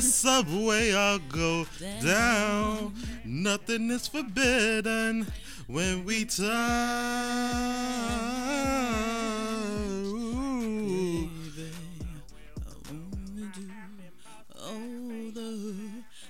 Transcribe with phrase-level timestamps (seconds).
[0.00, 1.66] the subway, I'll go
[2.00, 2.94] down.
[3.24, 5.26] Nothing is forbidden
[5.66, 6.46] when we tie.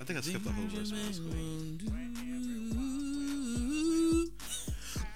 [0.00, 0.90] I think I skipped the whole verse.
[0.90, 1.30] but that's cool.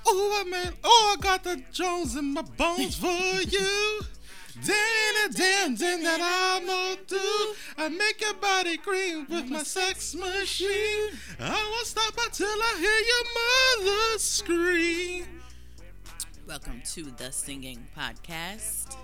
[0.07, 3.09] Oh, I man, oh, I got the Jones in my bones for
[3.49, 4.01] you.
[4.65, 7.55] Damn, damn that I'm gonna do.
[7.77, 11.11] I make your body green with my sex machine.
[11.39, 15.27] I won't stop until I hear your mother scream.
[16.47, 18.97] Welcome to the Singing Podcast.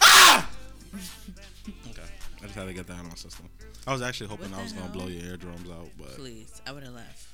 [0.00, 0.48] Ah!
[0.94, 2.02] Okay,
[2.40, 3.48] I just had to get that out of my system.
[3.88, 6.70] I was actually hoping I was the gonna blow your eardrums out, but Please, I
[6.70, 7.26] would have left.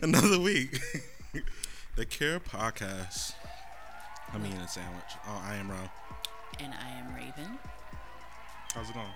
[0.02, 0.80] another week.
[1.96, 3.34] the Care Podcast.
[4.32, 5.04] I'm eating a sandwich.
[5.26, 5.88] Oh, I am wrong.
[6.60, 7.58] And I am Raven.
[8.74, 9.06] How's it going?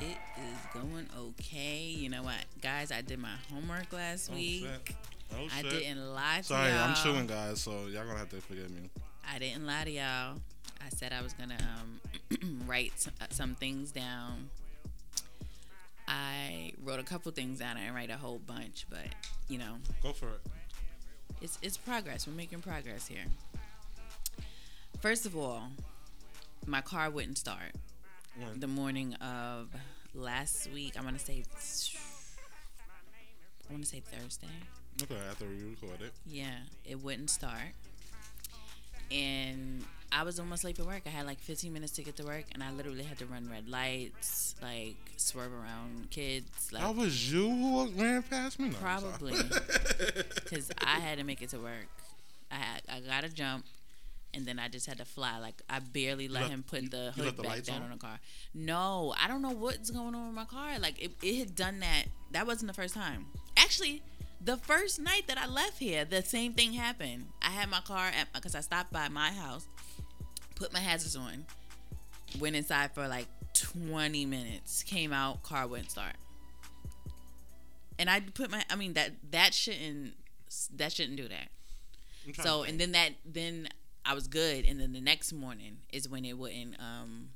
[0.00, 1.82] It is going okay.
[1.84, 2.90] You know what, guys?
[2.92, 4.62] I did my homework last Oh week.
[4.64, 4.96] shit.
[5.34, 5.70] Oh I shit.
[5.70, 6.78] didn't lie to Sorry, y'all.
[6.78, 7.60] Sorry, I'm chewing, guys.
[7.60, 8.90] So y'all gonna have to forgive me.
[9.30, 10.36] I didn't lie to y'all.
[10.84, 14.50] I said I was gonna um, write some, uh, some things down.
[16.06, 17.76] I wrote a couple things down.
[17.76, 19.06] I didn't write a whole bunch, but
[19.48, 20.40] you know, Go for it.
[21.42, 22.26] it's it's progress.
[22.26, 23.24] We're making progress here.
[25.00, 25.62] First of all,
[26.66, 27.72] my car wouldn't start
[28.56, 29.68] the morning of
[30.14, 30.94] last week.
[30.98, 31.44] I want to say,
[33.68, 34.48] I want to say Thursday.
[35.02, 36.12] Okay, after we record it.
[36.26, 37.74] Yeah, it wouldn't start.
[39.12, 41.02] And I was almost late for work.
[41.06, 43.48] I had like 15 minutes to get to work, and I literally had to run
[43.50, 48.70] red lights, like swerve around kids, like That was you who ran past me.
[48.70, 49.34] No, probably
[50.34, 51.86] because I had to make it to work.
[52.50, 53.64] I had I got to jump,
[54.34, 55.38] and then I just had to fly.
[55.38, 57.82] Like I barely let left- him put the hood the back down on?
[57.84, 58.18] on the car.
[58.54, 60.78] No, I don't know what's going on with my car.
[60.78, 62.04] Like it, it had done that.
[62.32, 63.26] That wasn't the first time.
[63.56, 64.02] Actually,
[64.40, 67.26] the first night that I left here, the same thing happened.
[67.42, 69.66] I had my car at because I stopped by my house,
[70.54, 71.44] put my hazards on,
[72.38, 76.14] went inside for like 20 minutes, came out, car wouldn't start.
[77.98, 80.12] And I put my I mean that that shouldn't
[80.76, 81.48] that shouldn't do that.
[82.42, 83.68] So and then that then
[84.08, 87.28] I was good and then the next morning is when it wouldn't um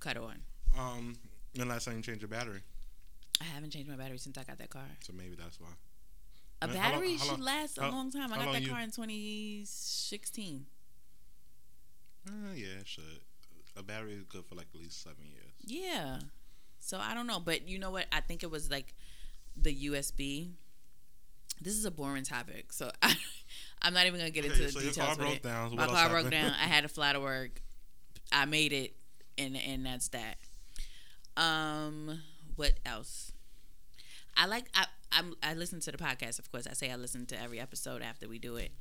[0.00, 0.40] cut on.
[0.78, 1.16] um,
[1.56, 2.60] when last time you changed your battery?
[3.40, 4.82] I haven't changed my battery since I got that car.
[5.00, 5.68] So maybe that's why.
[6.62, 8.32] A Man, how long- battery how should long- last a long time.
[8.32, 10.66] I got that you- car in 2016.
[12.28, 13.20] Uh, yeah, it should.
[13.76, 15.52] A battery is good for like at least seven years.
[15.64, 16.20] Yeah.
[16.80, 18.06] So I don't know, but you know what?
[18.12, 18.94] I think it was like
[19.56, 20.50] the USB.
[21.62, 23.14] This is a boring topic, so I,
[23.82, 25.06] I'm not even gonna get into Okay, the so your details.
[25.08, 25.42] car broke it.
[25.42, 25.70] down.
[25.70, 26.50] So My car broke down.
[26.50, 27.60] I had to fly to work.
[28.32, 28.94] I made it,
[29.38, 30.36] and and that's that.
[31.36, 32.22] Um,
[32.56, 33.32] what else?
[34.36, 36.38] I like I I'm, I listen to the podcast.
[36.38, 38.72] Of course, I say I listen to every episode after we do it,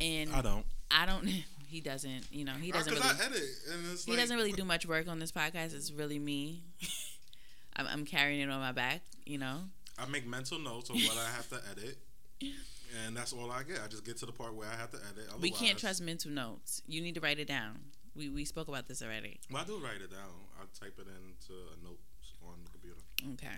[0.00, 0.66] and I don't.
[0.90, 1.28] I don't.
[1.68, 2.28] He doesn't.
[2.30, 3.04] You know, he doesn't really.
[3.04, 5.74] I edit, and it's He like, doesn't really do much work on this podcast.
[5.74, 6.62] It's really me.
[7.76, 9.62] I'm, I'm carrying it on my back, you know.
[9.98, 11.98] I make mental notes of what I have to edit,
[12.40, 13.80] and that's all I get.
[13.84, 15.40] I just get to the part where I have to edit.
[15.40, 16.82] We can't trust mental notes.
[16.86, 17.78] You need to write it down.
[18.14, 19.40] We we spoke about this already.
[19.50, 20.32] Well, I do write it down.
[20.58, 22.00] I type it into a note
[22.42, 23.00] on the computer.
[23.34, 23.56] Okay.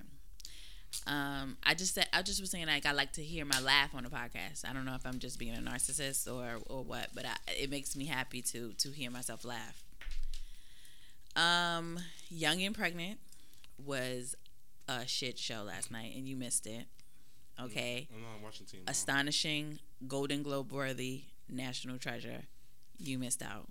[1.07, 3.95] Um, I just said I just was saying like I like to hear my laugh
[3.95, 4.69] on the podcast.
[4.69, 7.71] I don't know if I'm just being a narcissist or or what, but I, it
[7.71, 9.85] makes me happy to to hear myself laugh.
[11.37, 12.01] Um,
[12.31, 13.21] Young and Pregnant
[13.85, 14.35] was
[14.89, 16.87] a shit show last night, and you missed it.
[17.65, 18.09] Okay.
[18.15, 18.83] I'm not watching team.
[18.87, 22.43] astonishing, Golden Globe worthy, national treasure.
[22.99, 23.69] You missed out.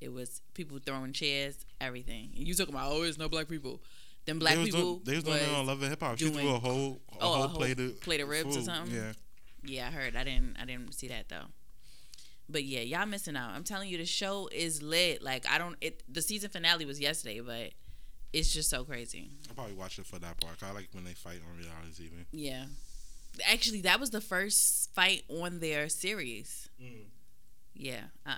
[0.00, 2.30] It was people throwing chairs, everything.
[2.36, 3.80] And you talking about oh, it's no black people.
[4.26, 6.18] Them black they people doing, they was doing on Love and Hip Hop.
[6.18, 8.62] She threw a whole a Oh, a whole whole plate of plate of ribs or
[8.62, 8.94] something?
[8.94, 9.12] Yeah,
[9.64, 10.16] Yeah, I heard.
[10.16, 10.56] I didn't.
[10.60, 11.46] I didn't see that though.
[12.48, 13.50] But yeah, y'all missing out.
[13.54, 15.22] I'm telling you, the show is lit.
[15.22, 15.76] Like I don't.
[15.80, 17.70] It the season finale was yesterday, but
[18.32, 19.30] it's just so crazy.
[19.50, 20.62] I probably watch it for that part.
[20.62, 22.24] I like when they fight on reality TV.
[22.32, 22.64] Yeah.
[23.50, 26.68] Actually, that was the first fight on their series.
[26.82, 27.06] Mm.
[27.74, 28.36] Yeah, uh,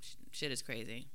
[0.00, 1.06] sh- shit is crazy.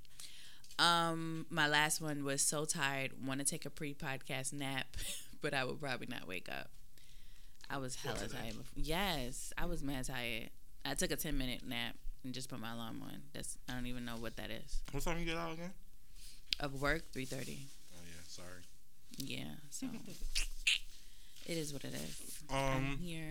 [0.80, 4.86] Um, my last one was so tired, want to take a pre-podcast nap,
[5.42, 6.70] but I would probably not wake up.
[7.70, 8.38] I was hella today?
[8.42, 8.58] tired.
[8.58, 8.64] Before.
[8.76, 10.50] Yes, I was mad tired.
[10.86, 13.18] I took a ten minute nap and just put my alarm on.
[13.34, 14.82] That's I don't even know what that is.
[14.92, 15.72] What time you get out again?
[16.60, 17.60] Of work, three thirty.
[17.94, 18.64] Oh yeah, sorry.
[19.18, 19.88] Yeah, so
[21.48, 22.40] it is what it is.
[22.50, 23.30] I'm Um, here.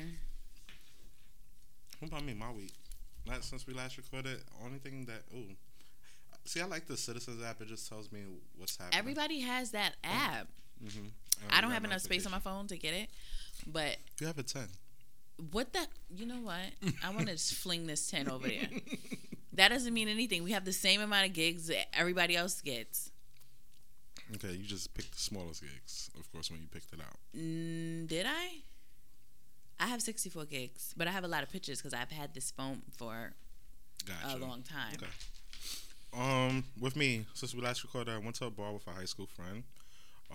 [1.99, 2.35] what about me?
[2.35, 2.73] My week.
[3.27, 5.55] Last, since we last recorded, only thing that ooh,
[6.45, 7.61] See, I like the Citizens app.
[7.61, 8.21] It just tells me
[8.57, 8.99] what's happening.
[8.99, 10.47] Everybody has that app.
[10.83, 11.09] Mm-hmm.
[11.51, 13.11] I don't have enough space on my phone to get it,
[13.67, 14.69] but You have a ten.
[15.51, 15.87] what the?
[16.15, 16.57] You know what?
[17.05, 18.69] I want to just fling this ten over there.
[19.55, 20.43] That doesn't mean anything.
[20.45, 23.11] We have the same amount of gigs that everybody else gets.
[24.35, 27.17] Okay, you just picked the smallest gigs, of course, when you picked it out.
[27.37, 28.59] Mm, did I?
[29.81, 32.51] I have 64 gigs, but I have a lot of pictures because I've had this
[32.51, 33.33] phone for
[34.05, 34.37] Gotcha.
[34.37, 34.95] a long time.
[34.95, 35.07] Okay.
[36.13, 39.05] Um, with me, since we last recorded, I went to a bar with a high
[39.05, 39.63] school friend.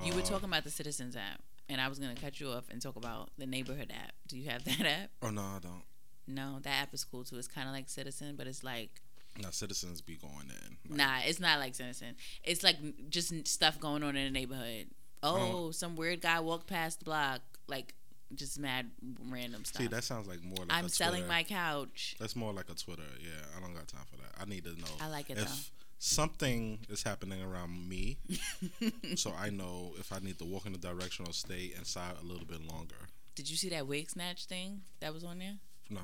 [0.03, 2.49] You were Uh, talking about the Citizens app, and I was going to cut you
[2.49, 4.13] off and talk about the neighborhood app.
[4.27, 5.09] Do you have that app?
[5.21, 5.83] Oh no, I don't.
[6.25, 7.37] No, that app is cool too.
[7.37, 9.01] It's kind of like Citizen, but it's like
[9.41, 10.77] Now citizens be going in.
[10.89, 12.15] Like, nah, it's not like Citizen.
[12.43, 12.77] It's like
[13.09, 14.87] just stuff going on in the neighborhood.
[15.23, 15.67] Oh.
[15.67, 17.95] oh, some weird guy walked past the block, like
[18.35, 18.91] just mad
[19.29, 19.81] random stuff.
[19.81, 20.57] See, that sounds like more.
[20.57, 22.15] like I'm selling my couch.
[22.19, 23.03] That's more like a Twitter.
[23.21, 24.31] Yeah, I don't got time for that.
[24.39, 24.87] I need to know.
[25.01, 25.85] I like it if though.
[25.99, 28.17] something is happening around me,
[29.15, 32.25] so I know if I need to walk in the direction or stay inside a
[32.25, 32.95] little bit longer.
[33.35, 35.55] Did you see that wig snatch thing that was on there?
[35.89, 36.01] No,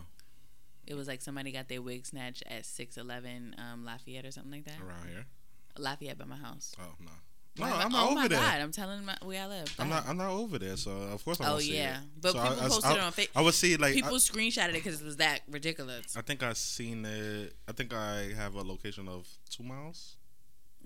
[0.89, 4.65] It was like somebody got their wig snatched at 611 um, Lafayette or something like
[4.65, 4.79] that.
[4.85, 5.25] around here.
[5.77, 6.75] Lafayette by my house.
[6.79, 7.05] Oh no,
[7.57, 8.39] no, Why am I- I'm not oh over my there.
[8.39, 9.75] God, I'm telling my, where I live.
[9.79, 10.07] I'm not.
[10.07, 10.75] I'm not over there.
[10.77, 13.29] So of course I Oh yeah, but So people I, posted I, it on Facebook.
[13.35, 13.93] I would see like.
[13.93, 16.17] people I, screenshotted it because it was that ridiculous.
[16.17, 17.53] I think I seen it.
[17.67, 20.15] I think I have a location of two miles,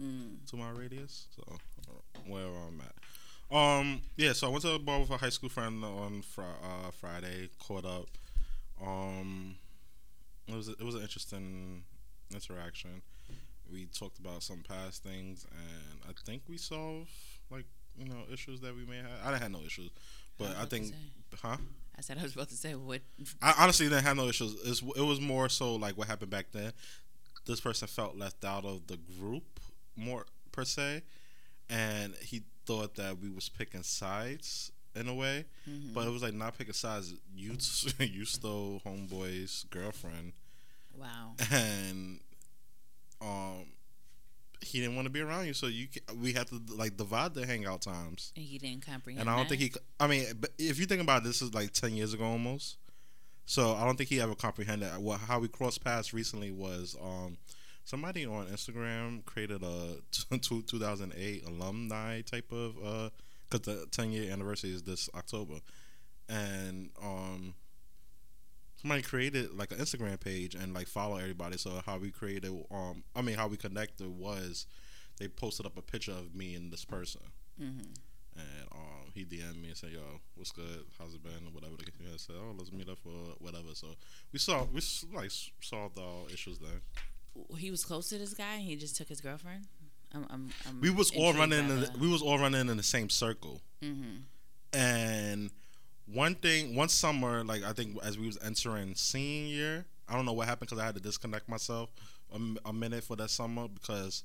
[0.01, 0.37] Mm.
[0.49, 1.27] two mile radius.
[1.35, 1.57] So
[2.27, 3.55] where I'm at.
[3.55, 4.01] Um.
[4.17, 4.33] Yeah.
[4.33, 7.49] So I went to a bar with a high school friend on fr- uh, Friday.
[7.59, 8.07] Caught up.
[8.81, 9.55] Um.
[10.47, 11.83] It was it was an interesting
[12.33, 13.01] interaction.
[13.71, 17.09] We talked about some past things, and I think we solved
[17.49, 17.65] like
[17.97, 19.11] you know issues that we may have.
[19.23, 19.89] I didn't have no issues,
[20.37, 20.93] but was I think,
[21.41, 21.57] huh?
[21.97, 23.01] I said I was about to say what.
[23.41, 24.55] I honestly didn't have no issues.
[24.65, 26.73] It's, it was more so like what happened back then.
[27.45, 29.59] This person felt left out of the group
[29.95, 31.03] more per se,
[31.69, 35.45] and he thought that we was picking sides in a way.
[35.69, 35.93] Mhm.
[35.93, 37.13] But it was like not picking sides.
[37.35, 37.57] You
[37.99, 40.33] you stole homeboy's girlfriend,
[40.97, 41.35] wow.
[41.51, 42.19] and
[43.21, 43.65] um,
[44.61, 45.53] he didn't want to be around you.
[45.53, 45.87] So you
[46.21, 48.31] we had to like divide the hangout times.
[48.35, 49.21] And he didn't comprehend.
[49.21, 49.57] And I don't that?
[49.57, 49.79] think he.
[49.99, 50.25] I mean,
[50.57, 52.77] if you think about it, this is like ten years ago almost.
[53.45, 57.37] So I don't think he ever comprehended what how we crossed paths recently was um
[57.83, 59.97] somebody on Instagram created a
[60.37, 63.09] two, 2008 alumni type of uh
[63.53, 65.55] because the 10 year anniversary is this October
[66.29, 67.53] and um
[68.81, 73.03] somebody created like an Instagram page and like follow everybody so how we created um
[73.15, 74.65] I mean how we connected was
[75.19, 77.21] they posted up a picture of me and this person
[77.61, 77.85] Mhm.
[78.35, 79.99] and um, he DM'd me and said, "Yo,
[80.33, 80.85] what's good?
[80.97, 81.45] How's it been?
[81.45, 81.83] Or whatever." The.
[82.11, 83.89] I said, "Oh, let's meet up for whatever." So
[84.31, 84.81] we saw we
[85.13, 85.29] like
[85.61, 86.81] solved all issues there.
[87.59, 89.67] He was close to this guy, and he just took his girlfriend.
[90.13, 91.59] I'm, I'm, I'm We was all running.
[91.59, 93.61] In the, we was all running in the same circle.
[93.81, 94.21] Mhm.
[94.73, 95.51] And
[96.05, 100.25] one thing, one summer, like I think as we was entering senior year, I don't
[100.25, 101.89] know what happened because I had to disconnect myself
[102.65, 104.23] a minute for that summer because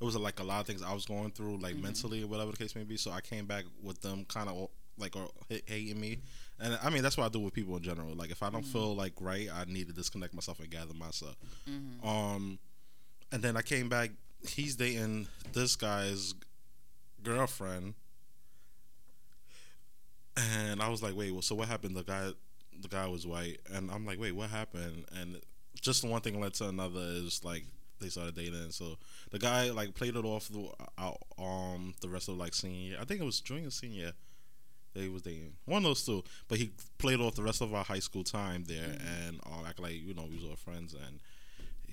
[0.00, 2.50] it was like a lot of things I was going through, like mentally or whatever
[2.52, 2.96] the case may be.
[2.96, 5.28] So I came back with them kind of like or
[5.66, 6.20] hating me,
[6.58, 8.14] and I mean that's what I do with people in general.
[8.14, 11.36] Like if I don't feel like right, I need to disconnect myself and gather myself.
[11.68, 12.04] Mhm.
[12.06, 12.58] Um,
[13.30, 14.10] and then I came back.
[14.46, 16.34] He's dating this guy's
[17.22, 17.94] girlfriend,
[20.36, 22.30] and I was like, "Wait, well, so what happened?" The guy,
[22.80, 25.40] the guy was white, and I'm like, "Wait, what happened?" And
[25.80, 27.00] just one thing led to another.
[27.00, 27.64] Is like
[28.00, 28.70] they started dating.
[28.70, 28.96] So
[29.30, 32.78] the guy like played it off the, out um the rest of like senior.
[32.90, 32.98] year.
[33.00, 34.12] I think it was junior senior.
[34.94, 37.84] he was dating one of those two, but he played off the rest of our
[37.84, 38.96] high school time there,
[39.26, 41.20] and um, act like you know we was all friends and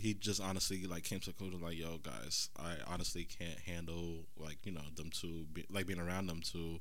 [0.02, 4.26] he just honestly like came to the conclusion like, yo, guys, I honestly can't handle
[4.38, 6.80] like you know them two, be, like being around them two.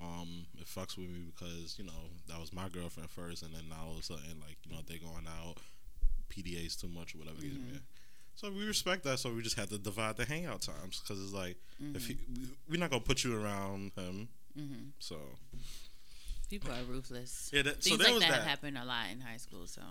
[0.00, 3.68] Um, it fucks with me because you know that was my girlfriend first, and then
[3.68, 5.56] now all of a sudden like you know they're going out,
[6.30, 7.38] PDA's too much or whatever.
[7.40, 7.80] it is, man.
[8.36, 9.18] So we respect that.
[9.18, 11.56] So we just had to divide the hangout times because it's like
[11.94, 14.28] if he, we, we're not gonna put you around him.
[14.56, 14.90] Mhm.
[15.00, 15.16] So
[16.48, 17.50] People are ruthless.
[17.52, 18.46] yeah, that, Things there like was that, that.
[18.46, 19.66] happen a lot in high school.
[19.66, 19.82] So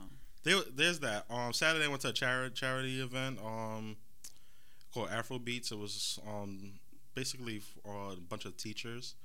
[0.44, 1.26] There, there's that.
[1.30, 3.40] Um, Saturday I went to a charity charity event.
[3.44, 3.98] Um,
[4.94, 5.72] called Afro Beats.
[5.72, 6.74] It was um
[7.16, 9.16] basically for a bunch of teachers,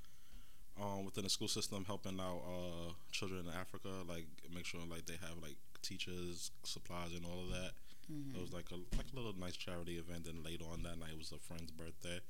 [0.81, 3.89] um, within the school system helping out uh children in Africa.
[4.09, 7.73] Like make sure like they have like teachers, supplies, and all of that.
[8.13, 8.35] Mhm.
[8.37, 10.27] It was like a like a little nice charity event.
[10.27, 12.21] And later on that night it was a friend's birthday.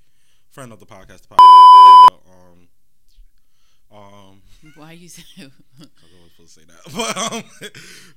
[0.50, 1.22] Friend of the podcast.
[1.22, 2.68] The podcast um.
[3.92, 4.40] Um,
[4.76, 5.52] why you say I was
[6.36, 7.42] supposed to say that, but um,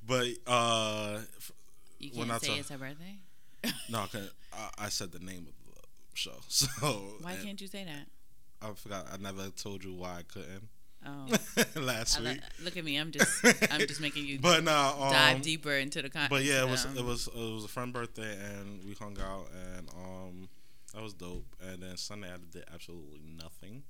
[0.08, 1.20] but uh,
[2.00, 3.18] you When can't I say it's her birthday?
[3.90, 5.82] No, 'cause I, I said the name of the
[6.14, 6.38] show.
[6.48, 6.68] So
[7.22, 8.08] Why can't you say that?
[8.62, 9.08] I forgot.
[9.12, 10.70] I never told you why I couldn't
[11.08, 11.28] Oh,
[11.76, 12.40] last I week.
[12.64, 12.96] look at me.
[12.98, 16.30] I'm just I'm just making you But nah, um, dive deeper into the content.
[16.32, 19.48] But yeah, it was it was it was a friend birthday and we hung out
[19.76, 20.50] and um
[20.94, 21.46] that was dope.
[21.62, 23.84] And then Sunday I did absolutely nothing.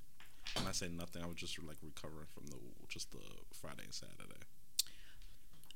[0.53, 3.17] When I say nothing, I was just like recovering from the just the
[3.53, 4.41] Friday and Saturday.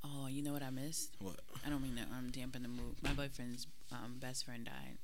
[0.03, 1.15] Oh, you know what I missed?
[1.19, 1.39] What?
[1.65, 2.95] I don't mean to um, dampen the mood.
[3.03, 4.97] My boyfriend's um, best friend died.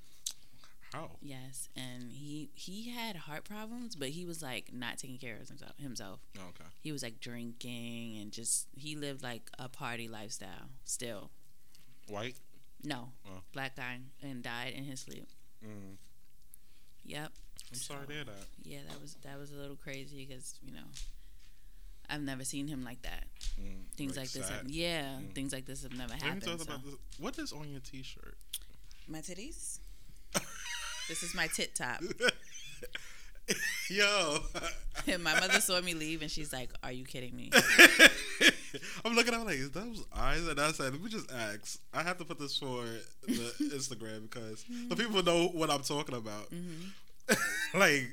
[0.93, 1.11] How?
[1.21, 5.49] Yes, and he he had heart problems, but he was like not taking care of
[5.49, 5.73] himself.
[5.77, 6.69] Himself, Oh, okay.
[6.79, 10.69] he was like drinking and just he lived like a party lifestyle.
[10.85, 11.31] Still,
[12.07, 12.35] White.
[12.83, 13.41] no, Oh.
[13.51, 15.27] black guy and died in his sleep.
[15.65, 15.97] Mm.
[17.03, 17.31] Yep.
[17.71, 18.45] I'm sorry to hear that.
[18.63, 20.87] Yeah, that was that was a little crazy because you know
[22.09, 23.25] I've never seen him like that.
[23.59, 23.85] Mm.
[23.97, 25.33] Things like, this, have, yeah, Mm.
[25.33, 26.43] things like this have never happened.
[26.61, 26.75] so.
[27.19, 28.37] What is on your T-shirt?
[29.07, 29.79] My titties.
[31.09, 32.01] this is my tit top.
[33.89, 34.39] Yo,
[35.07, 37.51] And my mother saw me leave, and she's like, "Are you kidding me?"
[39.05, 40.45] I'm looking at it like, is those eyes?
[40.47, 41.79] And I said, let me just ask.
[41.93, 42.83] I have to put this for
[43.25, 46.49] the Instagram because the people know what I'm talking about.
[46.51, 46.87] Mm-hmm.
[47.73, 48.09] like,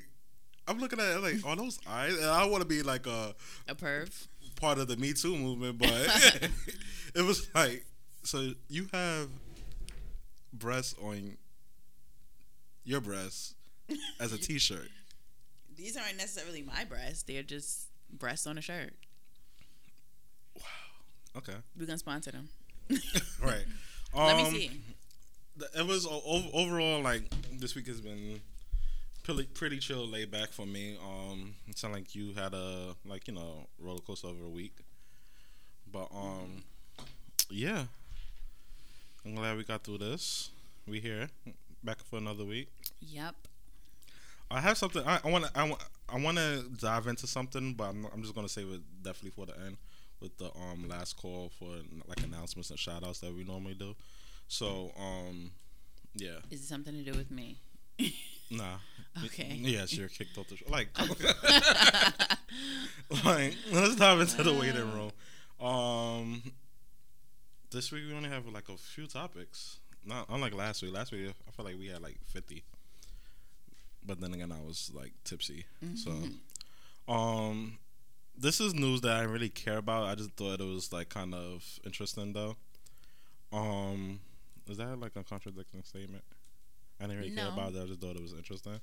[0.67, 2.15] I'm looking at it like, are those eyes?
[2.15, 3.35] And I want to be like a
[3.67, 4.27] A perv.
[4.55, 5.89] part of the Me Too movement, but
[7.15, 7.85] it was like,
[8.23, 9.27] so you have
[10.53, 11.37] breasts on
[12.85, 13.55] your breasts
[14.19, 14.89] as a T-shirt.
[15.75, 18.93] These aren't necessarily my breasts; they're just breasts on a shirt.
[20.57, 20.63] Wow.
[21.37, 22.49] Okay, We're gonna sponsor them.
[23.41, 23.65] right.
[24.15, 24.81] Let me Um, see.
[25.77, 27.23] It was overall like
[27.59, 28.39] this week has been
[29.23, 30.97] pretty pretty chill, laid back for me.
[31.01, 34.75] Um, it sounded like you had a like you know roller coaster over a week,
[35.91, 36.63] but um,
[37.49, 37.83] yeah,
[39.25, 40.49] I'm glad we got through this.
[40.87, 41.29] We here
[41.83, 42.69] back for another week.
[42.99, 43.35] Yep.
[44.51, 45.03] I have something.
[45.05, 45.51] I want to.
[45.55, 45.81] I want.
[46.09, 49.45] I want to dive into something, but I'm, I'm just gonna save it definitely for
[49.45, 49.77] the end
[50.19, 51.69] with the um last call for
[52.07, 53.95] like announcements and shout outs that we normally do.
[54.47, 55.51] So um,
[56.15, 57.57] yeah, Is it something to do with me?
[58.49, 58.77] nah.
[59.25, 59.59] Okay.
[59.61, 60.65] Yes, you're kicked off the show.
[60.69, 60.89] Like,
[63.25, 65.11] like let's dive into the waiting room.
[65.65, 66.41] Um,
[67.71, 69.79] this week we only have like a few topics.
[70.05, 70.93] Not unlike last week.
[70.93, 72.63] Last week I felt like we had like fifty,
[74.05, 75.65] but then again I was like tipsy.
[75.95, 76.11] So,
[77.07, 77.77] um,
[78.37, 80.07] this is news that I really care about.
[80.07, 82.55] I just thought it was like kind of interesting though.
[83.51, 84.19] Um,
[84.67, 86.23] is that like a contradicting statement?
[87.03, 87.81] I didn't really care about it.
[87.81, 88.79] I just thought it was interesting.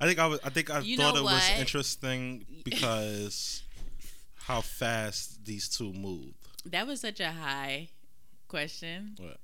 [0.00, 0.40] I think I was.
[0.44, 3.62] I think I You thought it was interesting because
[4.36, 6.34] how fast these two moved.
[6.64, 7.88] That was such a high
[8.48, 9.14] question.
[9.18, 9.38] What?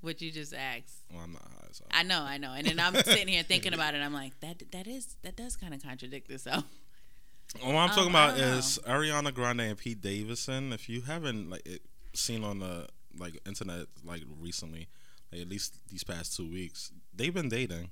[0.00, 1.02] What you just asked.
[1.12, 1.68] Well, I'm not high.
[1.72, 1.84] So.
[1.90, 2.52] I know, I know.
[2.52, 3.98] And then I'm sitting here thinking about it.
[4.02, 6.64] I'm like, that that is that does kind of contradict itself.
[7.62, 8.56] What I'm talking Um, I about don't know.
[8.58, 10.72] is Ariana Grande and Pete Davidson.
[10.72, 11.82] If you haven't like it,
[12.12, 14.88] seen on the like internet like recently,
[15.32, 17.90] like, at least these past two weeks, they've been dating,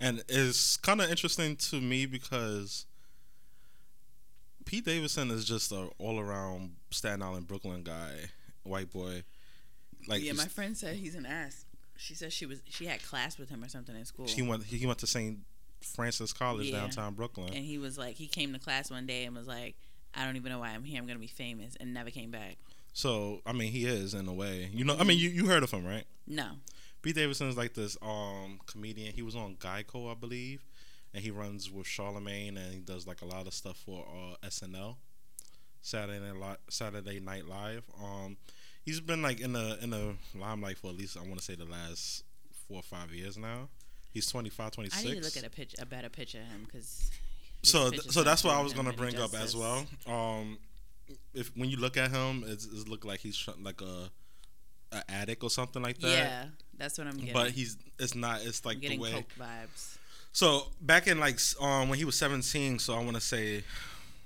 [0.00, 2.86] and it's kind of interesting to me because
[4.64, 8.30] Pete Davidson is just an all around Staten Island Brooklyn guy,
[8.64, 9.24] white boy.
[10.06, 11.64] Like yeah, my friend said he's an ass.
[11.96, 14.26] She said she was she had class with him or something in school.
[14.26, 15.38] he went he went to St.
[15.80, 16.80] Francis College Yeah.
[16.80, 17.52] downtown Brooklyn.
[17.54, 19.74] and he was like, he came to class one day and was like,
[20.14, 21.00] I don't even know why I'm here.
[21.00, 22.56] I'm gonna be famous, and never came back.
[22.92, 24.68] So I mean, he is in a way.
[24.72, 25.36] You know, I mean, mm-hmm.
[25.36, 26.04] you, you heard of him, right?
[26.26, 26.50] No,
[27.02, 29.12] Pete Davidson is like this um comedian.
[29.12, 30.64] He was on Geico, I believe,
[31.14, 34.46] and he runs with Charlemagne, and he does like a lot of stuff for uh,
[34.46, 34.96] SNL,
[35.80, 37.84] Saturday Night Li- Saturday Night Live.
[38.02, 38.36] Um,
[38.84, 41.54] he's been like in the in the limelight for at least I want to say
[41.54, 42.24] the last
[42.66, 43.68] four or five years now.
[44.10, 45.00] He's 25, 26.
[45.00, 47.10] I need to look at a pitch, a better picture of him because.
[47.62, 49.86] so th- so that's what I was gonna bring up as well.
[50.06, 50.58] Um,
[51.34, 54.10] if when you look at him, it's, it look like he's like a,
[54.92, 56.08] a addict or something like that.
[56.08, 56.44] Yeah,
[56.76, 57.32] that's what I'm getting.
[57.32, 58.40] But he's it's not.
[58.44, 59.12] It's I'm like the getting way.
[59.12, 59.98] coke vibes.
[60.32, 63.64] So back in like um when he was 17, so I want to say,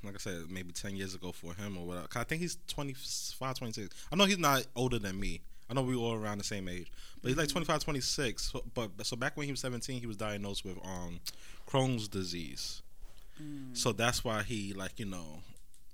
[0.05, 2.09] like I said, maybe 10 years ago for him or whatever.
[2.17, 3.95] I think he's 25, 26.
[4.13, 5.41] I know he's not older than me.
[5.71, 6.93] I know we all around the same age,
[7.23, 8.43] but he's like 25, 26.
[8.53, 11.21] So, but so back when he was 17, he was diagnosed with um
[11.67, 12.83] Crohn's disease.
[13.43, 13.75] Mm.
[13.75, 15.41] So that's why he like you know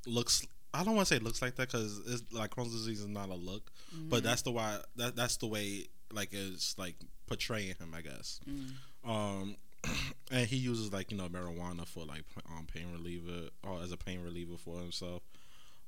[0.07, 0.45] looks.
[0.75, 3.09] I don't want to say it looks like that because it's like Crohn's disease is
[3.09, 4.11] not a look, Mm.
[4.11, 6.95] but that's the why that that's the way like it's like
[7.27, 8.41] portraying him, I guess.
[8.49, 9.09] Mm.
[9.09, 9.57] Um,
[10.31, 13.97] and he uses like you know marijuana for like um pain reliever or as a
[13.97, 15.23] pain reliever for himself.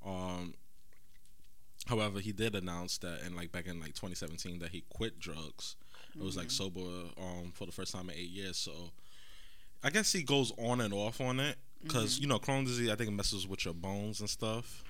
[0.05, 0.55] Um,
[1.87, 5.77] however, he did announce that in like back in like 2017 that he quit drugs
[6.17, 6.81] It was like sober
[7.19, 8.57] um for the first time in eight years.
[8.57, 8.73] So
[9.83, 12.91] I guess he goes on and off on it because you know Crohn's disease.
[12.91, 14.85] I think it messes with your bones and stuff.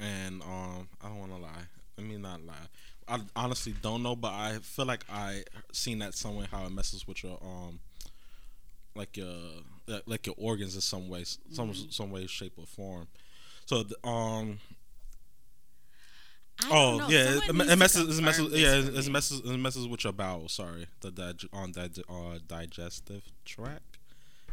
[0.00, 1.66] And um, I don't want to lie.
[1.98, 2.54] I mean, not lie.
[3.08, 7.06] I honestly don't know, but I feel like I seen that somewhere how it messes
[7.06, 7.80] with your um,
[8.94, 9.34] like your
[10.06, 13.08] like your organs in some ways, some some way, shape, or form.
[13.66, 14.58] So the, um,
[16.70, 17.08] Oh know.
[17.08, 18.18] yeah, it, it messes.
[18.18, 18.52] It messes.
[18.52, 19.40] Yeah, it, it messes.
[19.40, 20.52] It messes with your bowels.
[20.52, 23.98] Sorry, the dig, on dig, uh, digestive tract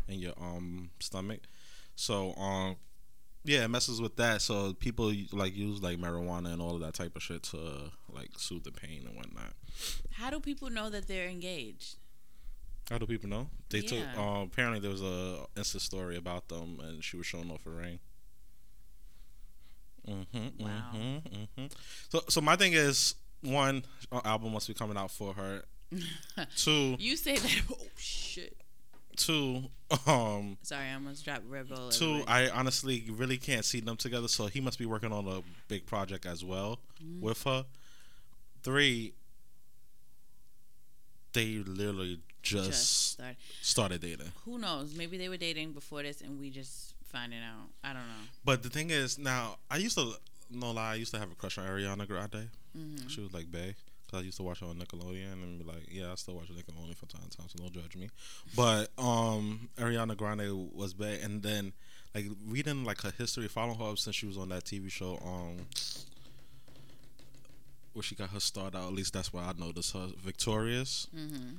[0.08, 1.39] and your um stomach.
[1.96, 2.75] So um,
[3.44, 4.42] yeah, it messes with that.
[4.42, 8.30] So people like use like marijuana and all of that type of shit to like
[8.38, 9.54] soothe the pain and whatnot.
[10.14, 11.96] How do people know that they're engaged?
[12.90, 13.50] How do people know?
[13.70, 14.04] They took.
[14.18, 17.70] Uh, apparently, there was a Insta story about them, and she was showing off a
[17.72, 18.00] ring.
[20.08, 20.92] Mm-hmm, Wow.
[20.94, 21.66] mm-hmm, mm-hmm.
[22.10, 23.84] So, so my thing is, one
[24.24, 25.64] album must be coming out for her.
[26.56, 27.62] Two, You say that.
[27.72, 28.56] Oh shit.
[29.15, 29.63] Two,
[30.07, 31.89] um, Sorry, I almost dropped Red Bull.
[31.89, 32.24] two.
[32.27, 34.27] I honestly really can't see them together.
[34.27, 37.19] So he must be working on a big project as well Mm.
[37.22, 37.65] with her.
[38.63, 39.13] Three,
[41.34, 43.38] they literally just, just started.
[43.62, 44.31] started dating.
[44.45, 44.93] Who knows?
[44.95, 47.69] Maybe they were dating before this, and we just finding out.
[47.84, 48.24] I don't know.
[48.43, 50.13] But the thing is, now I used to
[50.50, 50.91] no lie.
[50.91, 52.50] I used to have a crush on Ariana Grande.
[52.77, 53.07] Mm-hmm.
[53.07, 53.75] She was like Bay.
[54.09, 56.50] Cause I used to watch her on Nickelodeon and be like, yeah, I still watch
[56.50, 58.09] Nickelodeon from time to time, so don't judge me.
[58.55, 61.74] But um, Ariana Grande was Bay, and then
[62.13, 65.20] like reading like her history, following her up since she was on that TV show,
[65.25, 65.65] um,
[67.94, 68.87] where she got her start out.
[68.87, 70.09] At least that's where I noticed her.
[70.24, 71.07] Victorious.
[71.15, 71.57] Mm-hmm.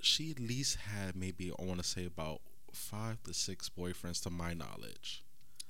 [0.00, 2.40] She at least had maybe I want to say about
[2.72, 5.24] five to six boyfriends to my knowledge.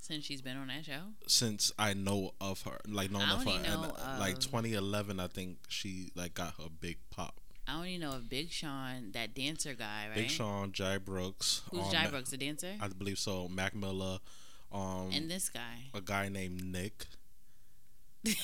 [0.09, 1.03] Since she's been on that show.
[1.27, 4.39] since I know of her, like known I of her, only and, know uh, like
[4.39, 7.43] 2011, I think she like got her big pop.
[7.67, 10.15] I only know of Big Sean, that dancer guy, right?
[10.15, 12.73] Big Sean, Jai Brooks, Who's um, Jai Brooks, the dancer?
[12.81, 13.49] I believe so.
[13.49, 14.21] Mac Miller,
[14.73, 15.91] um, and this guy.
[15.93, 17.05] a guy named Nick.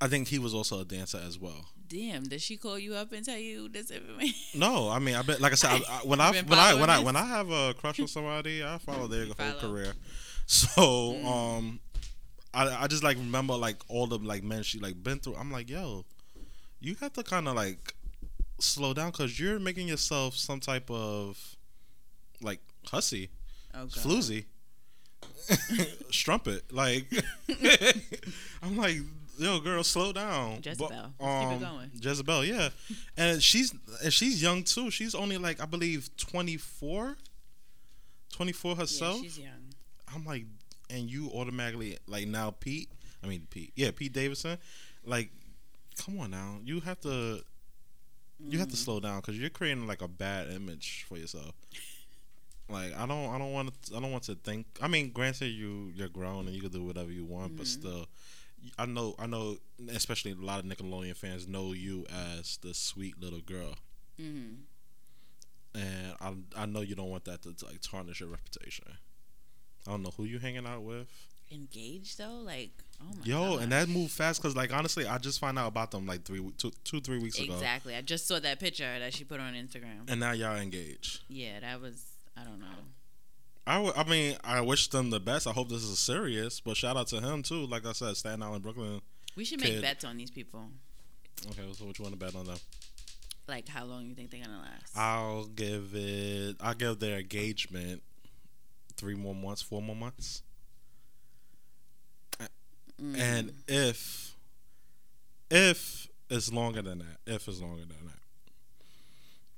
[0.00, 1.66] I think he was also a dancer as well.
[1.88, 4.34] Damn, does she call you up and tell you this information?
[4.60, 6.90] No, I mean, I bet, like I said, I, I, when I when I when
[6.90, 9.92] I when I have a crush on somebody, I follow their whole career.
[10.46, 11.80] So, um,
[12.54, 15.36] I I just like remember like all the like men she like been through.
[15.36, 16.04] I'm like, yo,
[16.80, 17.94] you have to kind of like
[18.58, 21.56] slow down because you're making yourself some type of
[22.40, 23.30] like hussy,
[23.74, 24.46] Oh, floozy,
[26.10, 26.72] strumpet.
[26.72, 27.06] Like,
[28.62, 28.98] I'm like,
[29.38, 30.60] yo, girl, slow down.
[30.62, 30.88] Jezebel.
[30.88, 31.90] But, Let's keep it um, going.
[32.00, 32.68] Jezebel, yeah,
[33.16, 34.90] and she's and she's young too.
[34.90, 37.16] She's only like I believe 24,
[38.32, 39.16] 24 herself.
[39.16, 39.52] Yeah, she's young.
[40.14, 40.44] I'm like,
[40.90, 42.88] and you automatically like now Pete.
[43.22, 44.58] I mean Pete, yeah, Pete Davidson.
[45.04, 45.30] Like,
[45.98, 47.42] come on now, you have to.
[48.38, 48.84] You have to Mm.
[48.84, 51.54] slow down because you're creating like a bad image for yourself.
[52.68, 54.66] Like I don't, I don't want to, I don't want to think.
[54.82, 57.68] I mean, granted, you you're grown and you can do whatever you want, but Mhm.
[57.80, 58.06] still,
[58.78, 59.56] I know, I know,
[59.90, 62.06] especially a lot of Nickelodeon fans know you
[62.38, 63.74] as the sweet little girl,
[64.20, 64.54] Mm-hmm.
[65.74, 66.14] and
[66.56, 68.86] I, I know you don't want that to like tarnish your reputation.
[69.86, 71.06] I don't know who you hanging out with.
[71.52, 73.62] Engaged though, like oh my Yo, God.
[73.62, 76.40] and that moved fast because, like, honestly, I just found out about them like three,
[76.58, 77.94] two, two, three weeks ago, exactly.
[77.94, 80.08] I just saw that picture that she put on Instagram.
[80.10, 81.20] and now y'all engaged.
[81.28, 82.02] Yeah, that was
[82.36, 82.66] I don't know.
[83.66, 85.46] I, w- I mean, I wish them the best.
[85.46, 87.66] I hope this is serious, but shout out to him too.
[87.66, 89.00] Like I said, Staten Island, Brooklyn.
[89.36, 90.66] We should make bets on these people.
[91.50, 92.58] Okay, so what you want to bet on them?
[93.48, 94.96] Like how long you think they're gonna last?
[94.96, 96.56] I'll give it.
[96.60, 98.02] I'll give their engagement
[98.96, 100.42] three more months, four more months,
[103.02, 103.18] Mm.
[103.18, 104.34] and if
[105.50, 108.20] if it's longer than that, if it's longer than that,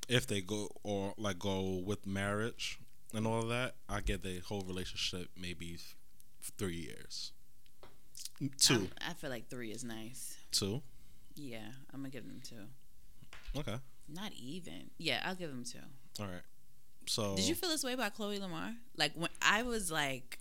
[0.08, 2.80] if they go or like go with marriage
[3.14, 7.32] and all of that, I get the whole relationship maybe f- three years,
[8.58, 10.36] two, I, I feel like three is nice.
[10.52, 10.82] two.
[11.34, 11.58] Yeah,
[11.92, 13.58] I'm gonna give them two.
[13.60, 13.76] Okay,
[14.08, 14.90] Not even.
[14.98, 15.78] Yeah, I'll give them two.
[16.20, 16.42] all right.
[17.06, 18.74] So Did you feel this way about Chloe Lamar?
[18.96, 20.38] Like when I was like,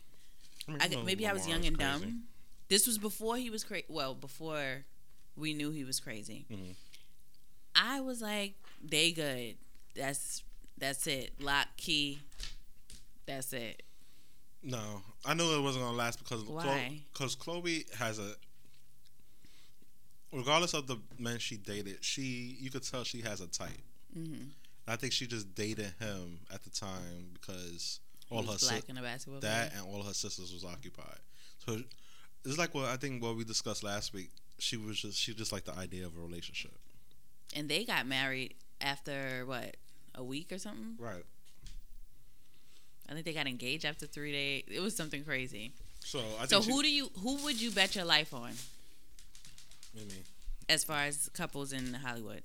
[0.68, 1.92] mean, I, you know, maybe I was young is and crazy.
[2.06, 2.24] dumb.
[2.68, 3.86] This was before he was crazy.
[3.88, 4.84] Well, before
[5.38, 6.46] we knew he was crazy.
[6.52, 6.76] Mhm.
[7.74, 9.56] I was like, they good.
[9.96, 10.44] That's
[10.78, 11.32] that's it.
[11.40, 12.20] Lock key.
[13.28, 13.84] That's it.
[14.64, 17.02] No, I knew it wasn't gonna last because Why?
[17.14, 18.34] Because Chloe has a,
[20.34, 23.70] regardless of the men she dated, she you could tell she has a type.
[24.18, 24.50] Mm-hmm.
[24.88, 29.02] I think she just dated him at the time because all her si- in a
[29.02, 29.42] basketball.
[29.42, 29.82] that player.
[29.84, 31.20] and all her sisters was occupied.
[31.66, 31.82] So
[32.46, 34.32] it's like what I think what we discussed last week.
[34.60, 36.74] She was just she just liked the idea of a relationship.
[37.56, 39.78] and they got married after what
[40.16, 40.96] a week or something.
[40.98, 41.24] Right.
[43.10, 44.64] I think they got engaged after three days.
[44.68, 45.72] It was something crazy.
[46.00, 48.54] So I think So she- who do you who would you bet your life on
[49.96, 50.24] mean?
[50.70, 52.44] as far as couples in Hollywood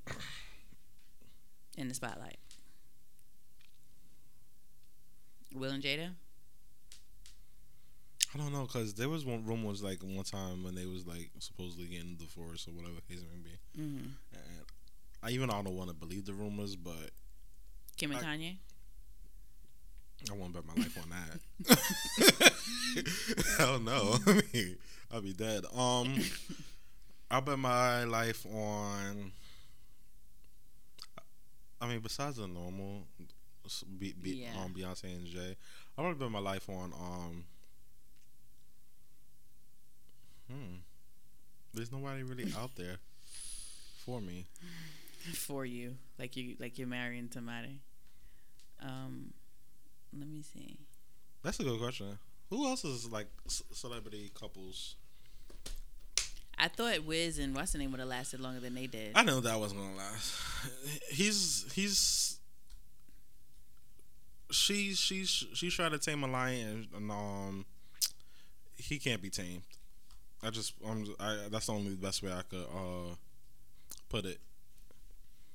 [1.77, 2.38] in the spotlight?
[5.55, 6.11] Will and Jada.
[8.35, 11.31] I don't know because there was one rumors like one time when they was like
[11.38, 13.83] supposedly getting divorced or whatever the case may be.
[13.83, 14.07] Mm-hmm.
[14.33, 14.66] And
[15.22, 17.11] I even I don't want to believe the rumors, but
[17.98, 18.57] Kim and I- Kanye.
[20.31, 22.53] I won't bet my life on that.
[23.59, 24.17] Hell no.
[24.27, 24.77] I mean,
[25.13, 25.65] I'll be dead.
[25.75, 26.19] Um,
[27.31, 29.33] I'll bet my life on.
[31.81, 33.03] I mean, besides the normal,
[33.99, 34.63] be, be, Yeah.
[34.63, 35.57] um, Beyonce and Jay,
[35.99, 36.93] I to bet my life on.
[36.93, 37.45] Um,
[40.51, 40.75] hmm,
[41.75, 42.97] there's nobody really out there
[44.05, 44.47] for me.
[45.35, 47.81] for you, like you like you're marrying somebody.
[48.81, 49.33] Um,
[50.18, 50.79] let me see.
[51.42, 52.18] That's a good question.
[52.51, 54.96] Who else is like c- celebrity couples?
[56.59, 59.12] I thought Wiz and what's the name would have lasted longer than they did.
[59.14, 60.35] I know that wasn't gonna last.
[61.11, 62.38] He's he's
[64.51, 67.64] she's she's she's trying to tame a lion and um
[68.77, 69.62] he can't be tamed.
[70.42, 73.14] I just um I that's the only best way I could uh
[74.09, 74.38] put it.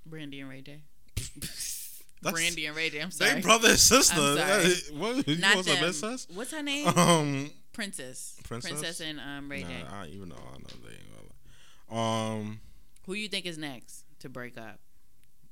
[0.05, 0.81] Brandy and Ray J.
[2.21, 2.99] That's- Brandy and Ray J.
[3.01, 3.35] I'm sorry.
[3.35, 4.19] They brother and sister.
[4.19, 4.73] I'm sorry.
[4.97, 6.17] What you Not them.
[6.33, 6.87] What's her name?
[6.87, 8.39] Um Princess.
[8.43, 8.71] Princess?
[8.71, 9.73] Princess and um, Ray nah, J.
[9.91, 12.59] I even know I know they ain't gonna um
[13.05, 14.79] Who you think is next to break up?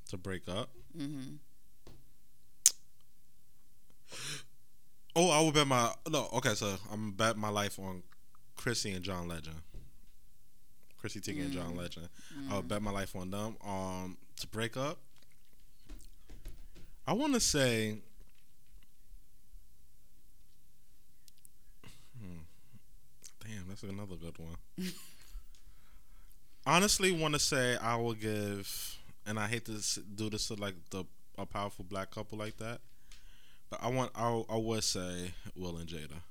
[0.10, 0.70] to break up.
[0.98, 1.36] Mm-hmm.
[5.16, 6.30] Oh, I would bet my no.
[6.34, 8.04] Okay, so I'm bet my life on
[8.56, 9.56] Chrissy and John Legend.
[10.98, 12.10] Chrissy Teigen and John Legend.
[12.50, 13.56] I would bet my life on them.
[13.66, 15.00] Um, to break up.
[17.08, 17.98] I want to say.
[22.20, 22.40] Hmm.
[23.44, 24.58] Damn, that's another good one.
[26.68, 29.80] Honestly, want to say I will give, and I hate to
[30.16, 31.04] do this to like the
[31.38, 32.80] a powerful black couple like that,
[33.70, 36.22] but I want I I would say Will and Jada,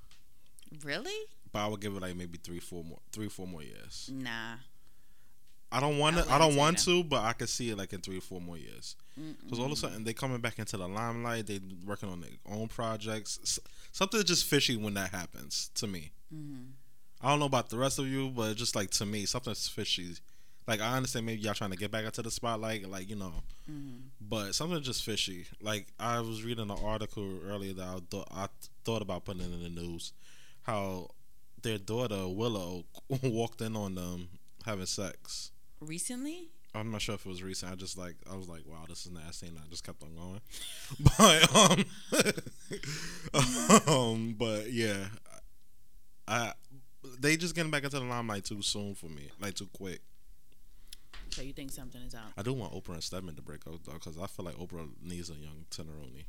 [0.83, 1.13] Really?
[1.53, 4.09] but I would give it like maybe three four more three four more years.
[4.11, 4.55] Nah.
[5.75, 6.31] I don't want to.
[6.31, 8.57] I don't want to, but I could see it like in three or four more
[8.57, 8.95] years.
[9.43, 11.47] Because all of a sudden they coming back into the limelight.
[11.47, 13.39] They working on their own projects.
[13.43, 13.59] S-
[13.91, 16.11] something just fishy when that happens to me.
[16.33, 16.63] Mm-hmm.
[17.21, 20.15] I don't know about the rest of you, but just like to me, something's fishy.
[20.67, 23.33] Like I understand maybe y'all trying to get back into the spotlight, like you know,
[23.69, 23.97] Mm-hmm.
[24.21, 25.45] but something just fishy.
[25.61, 28.47] Like I was reading an article earlier that I thought I
[28.83, 30.13] thought about putting in the news,
[30.63, 31.09] how
[31.61, 32.85] their daughter Willow
[33.23, 34.27] walked in on them
[34.65, 35.51] having sex.
[35.79, 36.49] Recently?
[36.73, 37.71] I'm not sure if it was recent.
[37.71, 40.15] I just like I was like, wow, this is nasty, and I just kept on
[40.15, 40.41] going.
[41.17, 41.55] But
[43.87, 45.05] um, um, but yeah,
[46.27, 46.53] I
[47.19, 50.01] they just getting back into the limelight too soon for me, like too quick.
[51.29, 52.31] So you think something is out?
[52.37, 54.87] I do want Oprah and Stedman to break up though, because I feel like Oprah
[55.01, 56.25] needs a young Teneroni.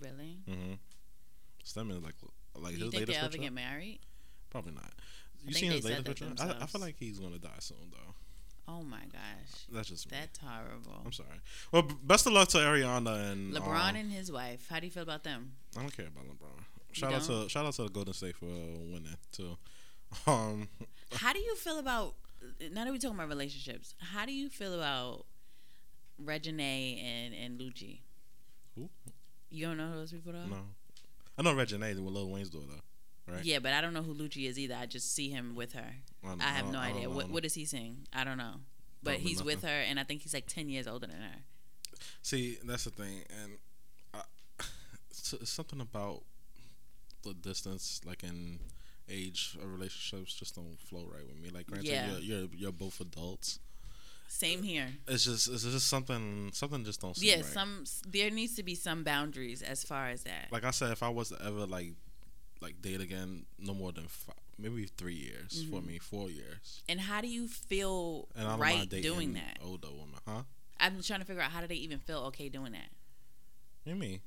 [0.00, 0.38] Really?
[0.48, 0.74] Mm-hmm.
[1.64, 2.14] Stedman like
[2.56, 3.42] like you his think they'll ever picture.
[3.42, 4.00] get married?
[4.50, 4.92] Probably not.
[5.44, 6.26] You seen they his latest picture?
[6.40, 8.14] I, I feel like he's gonna die soon though.
[8.68, 9.64] Oh my gosh.
[9.72, 10.18] That's just me.
[10.20, 11.02] That's horrible.
[11.04, 11.40] I'm sorry.
[11.72, 14.66] Well, best of luck to Ariana and LeBron um, and his wife.
[14.68, 15.52] How do you feel about them?
[15.76, 16.64] I don't care about LeBron.
[16.92, 19.56] Shout out to shout out to the Golden State for uh, winning too.
[20.26, 20.68] Um,
[21.12, 22.14] How do you feel about
[22.72, 23.94] now that we're talking about relationships?
[23.98, 25.26] How do you feel about
[26.22, 28.00] Reginae and and Lucci?
[28.74, 28.88] Who?
[29.50, 30.46] You don't know who those people are?
[30.48, 30.56] no,
[31.36, 32.80] I know Reggie with Lil Wayne's daughter.
[33.30, 33.44] Right?
[33.44, 34.74] Yeah, but I don't know who Lucci is either.
[34.74, 35.94] I just see him with her.
[36.40, 37.08] I have no idea.
[37.10, 38.06] What what does he sing?
[38.12, 38.54] I don't know.
[39.02, 41.38] But Probably he's with her, and I think he's like ten years older than her.
[42.22, 43.52] See, that's the thing, and
[44.14, 44.22] I,
[45.12, 46.22] something about
[47.22, 48.58] the distance, like in
[49.08, 51.50] age of relationships, just don't flow right with me.
[51.50, 52.10] Like, granted, Yeah.
[52.18, 53.58] you're, you're you're both adults.
[54.30, 54.88] Same here.
[55.06, 57.44] It's just it's just something something just don't seem Yeah, right.
[57.44, 60.48] some there needs to be some boundaries as far as that.
[60.52, 61.94] like I said, if I was to ever like
[62.60, 65.86] like date again, no more than five, maybe three years for mm-hmm.
[65.86, 66.82] me, four years.
[66.88, 69.58] and how do you feel And I don't right doing that?
[69.64, 70.42] older woman, huh?
[70.80, 72.88] I'm trying to figure out how do they even feel okay doing that?
[73.84, 74.20] You mean?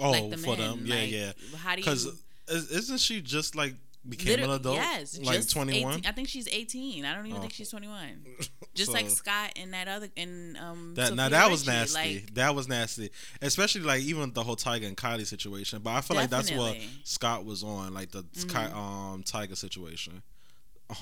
[0.00, 1.32] Oh, like the for men, them, yeah, like, yeah.
[1.56, 1.84] How do you?
[1.84, 3.74] Because isn't she just like
[4.08, 4.76] became an adult?
[4.76, 5.94] Yes, like twenty one.
[5.98, 7.04] 18 I think she's 18.
[7.04, 7.40] I don't even Oh.
[7.40, 8.24] think she's 21.
[8.74, 10.94] Just like Scott and that other and um.
[10.94, 11.94] That now that was nasty.
[12.20, 13.10] Like, that was nasty,
[13.40, 15.80] especially like even the whole Tiger and Kylie situation.
[15.82, 18.76] But I feel like that's what Scott was on, like the Mm-hmm.
[18.76, 20.22] um Tiger situation.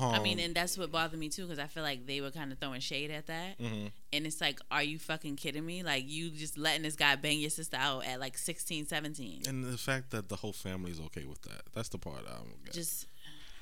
[0.01, 2.31] Um, I mean, and that's what bothered me too, because I feel like they were
[2.31, 3.59] kind of throwing shade at that.
[3.59, 3.91] mhm.
[4.13, 5.83] And it's like, are you fucking kidding me?
[5.83, 9.43] Like, you just letting this guy bang your sister out at like 16, 17.
[9.49, 11.63] and the fact that the whole family's okay with that.
[11.75, 12.75] That's the part I don't get.
[12.75, 13.07] Just,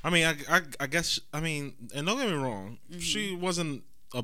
[0.04, 3.00] I mean, I, I, I guess, I mean, and don't get me wrong, Mm-hmm.
[3.00, 4.22] she wasn't a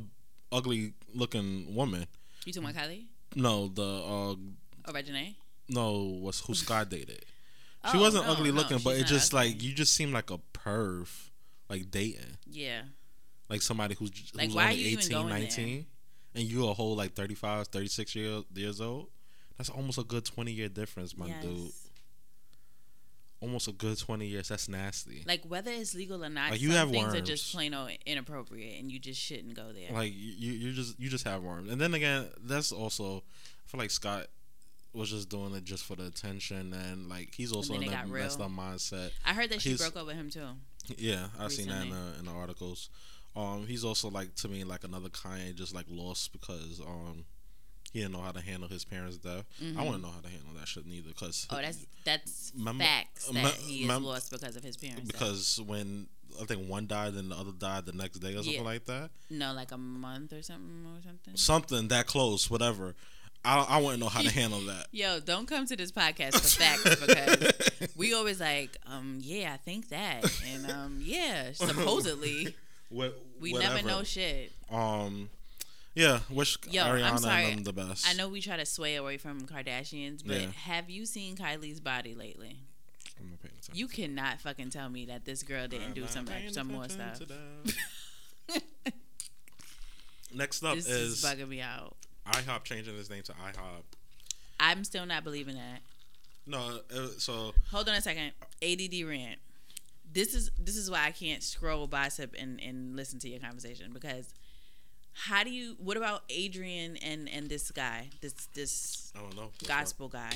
[0.53, 2.07] ugly looking woman.
[2.45, 3.05] you talking about Kylie?
[3.35, 4.33] No, the uh,
[4.87, 5.37] Or Reginae?
[5.71, 7.25] no was who Scott dated.
[7.93, 10.31] She Oh, wasn't no, ugly no, looking, but it just like you just seem like
[10.31, 11.09] a perv,
[11.69, 12.83] like dating, Yeah.
[13.49, 15.39] like somebody who's who's Like, why are only you even 18, going there?
[15.41, 15.87] 19,
[16.37, 19.09] and you a whole like 35, 36 year, years old.
[19.57, 21.45] That's almost a good twenty year difference, my yes.
[21.45, 21.71] dude.
[23.41, 24.49] Almost a good twenty years.
[24.49, 25.23] That's nasty.
[25.27, 27.91] Like, whether it's legal or not, Like, you some have things are just plain old
[28.07, 29.93] inappropriate, and you just shouldn't go there.
[29.93, 31.71] Like you, you just you just have worms.
[31.71, 34.27] And then again, that's also I feel like Scott
[34.95, 38.41] was just doing it just for the attention, and like he's also in a messed
[38.41, 39.11] up mindset.
[39.27, 40.49] I heard that she he's- broke up with him too.
[40.99, 42.13] Yeah, I've seen that in Recently.
[42.13, 42.91] the, in the articles.
[43.37, 47.25] Um, he's also like to me like another Kanye, just like lost because um
[47.93, 49.45] he didn't know how to handle his parents' death.
[49.77, 51.57] I wouldn't know how to handle that shit neither, because Mm-hmm.
[51.57, 55.03] Oh, that's that's Mem- facts that mem- he is mem- lost because of his parents.
[55.03, 55.13] death.
[55.13, 56.07] because when
[56.41, 58.61] I think one died and the other died the next day or something Yeah.
[58.63, 59.11] like that.
[59.31, 61.37] no, like a month or something or something.
[61.37, 62.95] Something that close, whatever.
[63.45, 64.87] I I wouldn't know how to handle that.
[64.91, 67.53] Yo, don't come to this podcast for facts because
[67.97, 72.55] we always like, um, yeah, I think that, and um, yeah, supposedly
[72.91, 73.11] Wha-
[73.41, 73.75] we whatever.
[73.77, 74.53] never know shit.
[74.71, 75.31] Um,
[75.95, 77.45] yeah, wish Yo, I'm sorry.
[77.53, 78.09] and them the best.
[78.09, 80.47] I know we try to sway away from Kardashians, but Yeah.
[80.65, 82.57] have you seen Kylie's body lately?
[83.21, 83.75] I'm not paying attention.
[83.77, 87.21] You cannot fucking tell me that this girl didn't do some some more stuff.
[90.35, 91.95] Next up This is is bugging me out.
[92.27, 93.83] IHOP changing his name to IHOP.
[94.59, 95.81] I'm still not believing that.
[96.47, 98.33] No, uh, so Hold on a second.
[98.63, 99.39] ADD rant.
[100.13, 103.93] This is this is why I can't scroll bicep and and listen to your conversation
[103.93, 104.33] because
[105.13, 105.77] how do you?
[105.79, 109.51] What about Adrienne and and this guy, this this I don't know.
[109.67, 110.33] Gospel guy?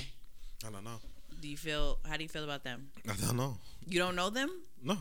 [0.66, 0.98] I don't know.
[1.40, 1.98] Do you feel?
[2.08, 2.88] How do you feel about them?
[3.08, 3.58] I don't know.
[3.86, 4.50] You don't know them?
[4.82, 4.96] No.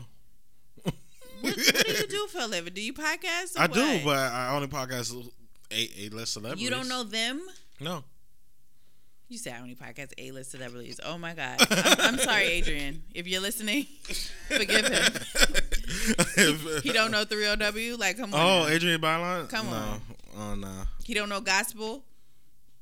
[1.40, 2.74] What, what do you do for a living?
[2.74, 3.56] Do you podcast?
[3.56, 5.14] Or I do, but I only podcast
[5.70, 6.64] a a list celebrities.
[6.64, 7.40] you don't know them.
[7.80, 8.02] No.
[9.28, 11.00] You say I only podcast A list celebrities.
[11.04, 11.58] Oh my god.
[11.70, 13.02] I'm, I'm sorry, Adrienne.
[13.14, 13.86] If you're listening,
[14.48, 15.12] forgive him.
[16.36, 17.98] If- He don't know 30W.
[17.98, 18.40] Like, come on.
[18.40, 18.74] Oh, now.
[18.74, 19.48] Adrienne Bailon?
[19.48, 19.76] Come no.
[19.76, 20.00] on.
[20.36, 22.04] Oh no, He don't know gospel.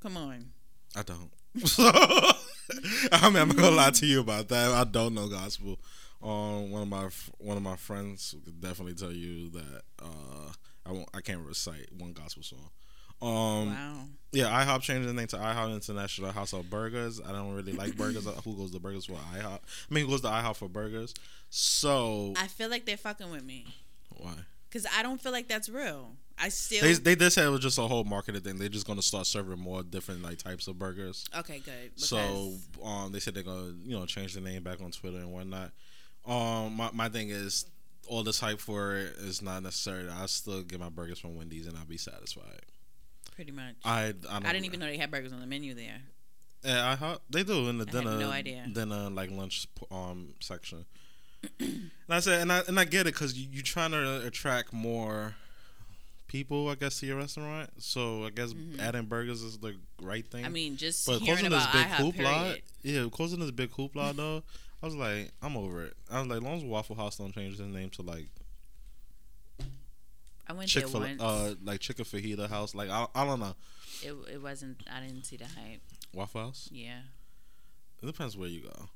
[0.01, 0.47] Come on.
[0.95, 1.31] I don't.
[1.79, 4.71] I mean, I'm not gonna lie to you about that.
[4.71, 5.79] I don't know gospel.
[6.23, 10.53] Um, one of my one of my friends could definitely tell you that uh,
[10.85, 11.09] I won't.
[11.15, 12.69] I can't recite one gospel song.
[13.23, 13.97] Um, Wow.
[14.33, 17.21] yeah, IHOP changed the name to IHOP International House of Burgers.
[17.21, 18.27] I don't really like burgers.
[18.45, 19.59] Who goes to burgers for IHOP?
[19.91, 21.15] I mean, who goes to IHOP for burgers?
[21.51, 23.67] So I feel like they're fucking with me
[24.11, 24.35] why?
[24.69, 26.13] because I don't feel like that's real.
[26.39, 26.83] I still.
[26.83, 28.59] They they did say it was just a whole marketing thing.
[28.59, 31.25] They're just gonna start serving more different like types of burgers.
[31.39, 31.93] okay, good.
[31.95, 32.53] Because, So
[32.85, 35.71] um, they said they're gonna you know change the name back on Twitter and whatnot.
[36.27, 37.65] Um, my my thing is
[38.09, 40.09] all this hype for it is not necessary.
[40.11, 42.61] I still get my burgers from Wendy's and I'll be satisfied.
[43.37, 43.77] Pretty much.
[43.85, 46.01] I I, I didn't even know they had burgers on the menu there.
[46.64, 48.66] Yeah, I ho- they do in the I dinner no idea.
[48.72, 50.85] dinner like lunch um section.
[51.61, 54.72] and I said, and I and I get it because you you trying to attract
[54.72, 55.37] more
[56.29, 57.70] people, I guess, to your restaurant.
[57.79, 60.40] So I guess adding burgers is the right thing.
[60.40, 60.46] Mm-hmm.
[60.51, 62.62] I mean, just But hearing causing this big IHOP, hoopla, period.
[62.83, 64.42] yeah, closing this big hoopla though,
[64.83, 65.94] I was like, I'm over it.
[66.11, 68.27] I was like, as long as Waffle House don't change their name to like
[70.49, 71.21] I went Chick there once.
[71.23, 73.55] uh, like Chicken Fajita House, like I, I don't know,
[74.03, 74.83] it, it wasn't.
[74.93, 75.83] I didn't see the hype.
[76.13, 76.69] Waffle House.
[76.73, 77.01] Yeah.
[78.03, 78.89] It depends where you go.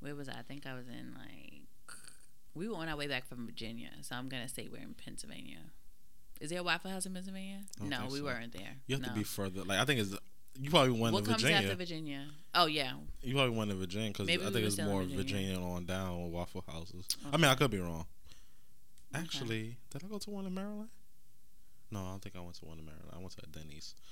[0.00, 0.32] Where was I?
[0.32, 1.62] I think I was in like.
[2.54, 5.58] We were on our way back from Virginia, so I'm gonna say we're in Pennsylvania.
[6.40, 7.60] Is there a Waffle House in Pennsylvania?
[7.80, 8.24] No, we so.
[8.24, 8.76] weren't there.
[8.86, 9.08] You have no.
[9.08, 9.62] to be further.
[9.62, 10.14] Like I think it's
[10.60, 11.68] you probably went What to comes Virginia.
[11.68, 12.26] after Virginia?
[12.54, 15.16] Oh yeah, You probably went to Virginia because I think it's more Virginia.
[15.16, 15.60] Virginia.
[15.60, 17.06] on down with Waffle Houses.
[17.32, 18.06] I mean, I could be wrong.
[19.14, 20.88] Actually, did I go to one in Maryland?
[21.90, 23.10] No, I don't think I went to one in Maryland.
[23.14, 23.94] I went to a Denny's.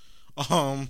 [0.48, 0.88] Um,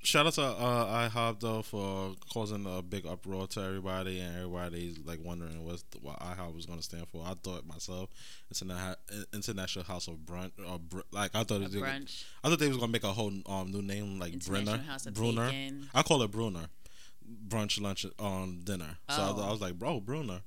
[0.00, 4.96] shout out to uh, IHOP though for causing a big uproar to everybody, and everybody's
[5.04, 7.24] like wondering what's the, what IHOP was going to stand for.
[7.26, 8.10] I thought myself,
[8.48, 8.70] it's an
[9.34, 12.24] International House of Brunch, or br- like I thought a it was, brunch.
[12.44, 15.14] I thought they was gonna make a whole um new name like Brenner, House of
[15.14, 15.46] Bruner.
[15.50, 15.88] Bacon.
[15.92, 16.66] I call it Bruner.
[17.48, 18.98] Brunch, lunch, um, dinner.
[19.08, 19.48] So I, Oh.
[19.48, 20.42] I was like, bro, Bruner.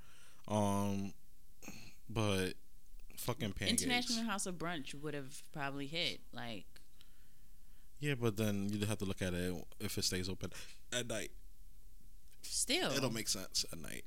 [0.48, 1.14] Um,
[2.10, 2.54] but
[3.24, 3.82] fucking pancakes.
[3.84, 6.22] International House of Brunch would have probably hit.
[6.34, 6.66] Like,
[8.00, 10.52] Yeah, but then you'd have to look at it if it stays open
[10.92, 11.32] at night.
[12.42, 14.04] still, It'll make sense at night.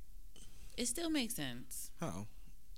[0.77, 1.91] it still makes sense.
[2.01, 2.27] How?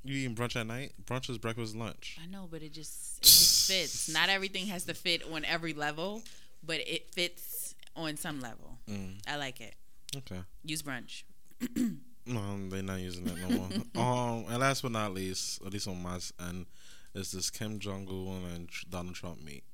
[0.04, 0.92] You eating brunch at night?
[1.04, 2.18] Brunch is breakfast, lunch.
[2.22, 4.08] I know, but it just it just fits.
[4.12, 6.22] Not everything has to fit on every level,
[6.64, 8.78] but it fits on some level.
[8.88, 9.14] Mm.
[9.26, 9.74] I like it.
[10.16, 10.40] Okay.
[10.64, 11.24] Use brunch.
[12.28, 13.68] No, they're not using it no more.
[14.06, 16.66] um, and last but not least, at least on my end,
[17.14, 19.64] is this Kim Jong Un and Donald Trump meet.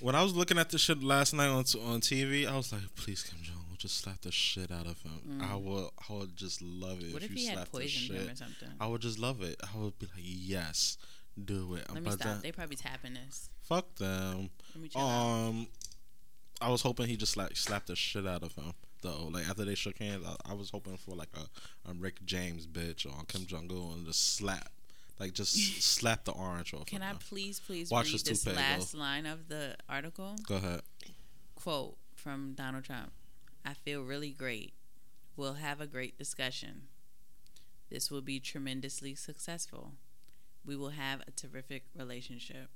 [0.00, 2.70] When I was looking at this shit last night on t- on TV, I was
[2.72, 5.40] like, "Please, Kim Jong Un, just slap the shit out of him.
[5.42, 7.12] I would, I would just love it Mm.
[7.14, 8.16] What if you he had slap the shit.
[8.16, 8.68] him or something?
[8.78, 9.58] I would just love it.
[9.62, 10.98] I would be like, yes,
[11.42, 11.86] do it.
[11.92, 12.26] Let me stop.
[12.26, 13.48] then- They probably tapping this.
[13.62, 14.50] fuck them.
[14.90, 15.48] Chill out.
[15.48, 15.66] Um,
[16.60, 18.72] I was hoping he just like slapped the shit out of him.
[19.06, 22.24] Though, like after they shook hands, I, I was hoping for like a, a Rick
[22.24, 24.70] James bitch or Kim Jong Un and just slap,
[25.20, 26.86] like just slap the orange off.
[26.86, 28.98] Can I please, please Watch read this this last though.
[28.98, 30.34] line of the article?
[30.48, 30.80] Go ahead.
[31.54, 33.12] Quote from Donald Trump
[33.64, 34.72] I feel really great.
[35.36, 36.82] We'll have a great discussion.
[37.90, 39.92] This will be tremendously successful.
[40.64, 42.70] We will have a terrific relationship.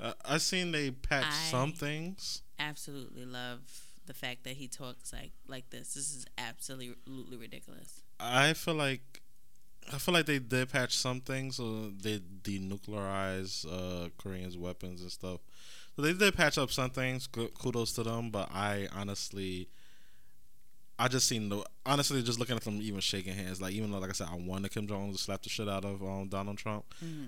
[0.00, 2.40] Uh, I seen they patch I- some things.
[2.58, 3.60] Absolutely love
[4.06, 5.94] the fact that he talks like like this.
[5.94, 8.02] This is absolutely ridiculous.
[8.20, 9.20] I feel like.
[9.92, 15.12] I feel like they did patch some things, so they denuclearize uh, Koreans' weapons and
[15.12, 15.38] stuff.
[15.94, 17.28] So they did patch up some things.
[17.28, 18.30] Kudos to them.
[18.30, 19.68] But I honestly,
[20.98, 23.60] I just seen the honestly just looking at them even shaking hands.
[23.60, 25.68] Like even though, like I said, I wanted Kim Jong Un to slap the shit
[25.68, 26.84] out of um, Donald Trump.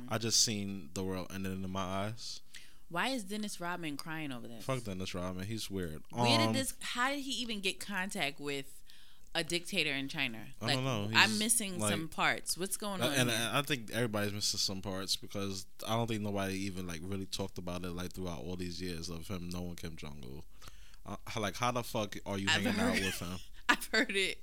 [0.08, 2.40] I just seen the world ending in my eyes.
[2.90, 4.64] Why is Dennis Rodman crying over this?
[4.64, 5.46] Fuck Dennis Rodman.
[5.46, 6.02] He's weird.
[6.10, 6.74] Where Um, did this?
[6.80, 8.64] How did he even get contact with
[9.34, 10.38] a dictator in China?
[10.62, 11.10] I Like, don't know.
[11.14, 12.56] I'm missing like- some parts.
[12.56, 13.12] What's going on?
[13.12, 13.50] and here?
[13.52, 17.58] I think everybody's missing some parts because I don't think nobody even like really talked
[17.58, 20.42] about it like throughout all these years of him knowing Kim Jong Un.
[21.06, 23.38] Uh, like how the fuck are you I've hanging out with him?
[23.68, 24.38] I've heard it.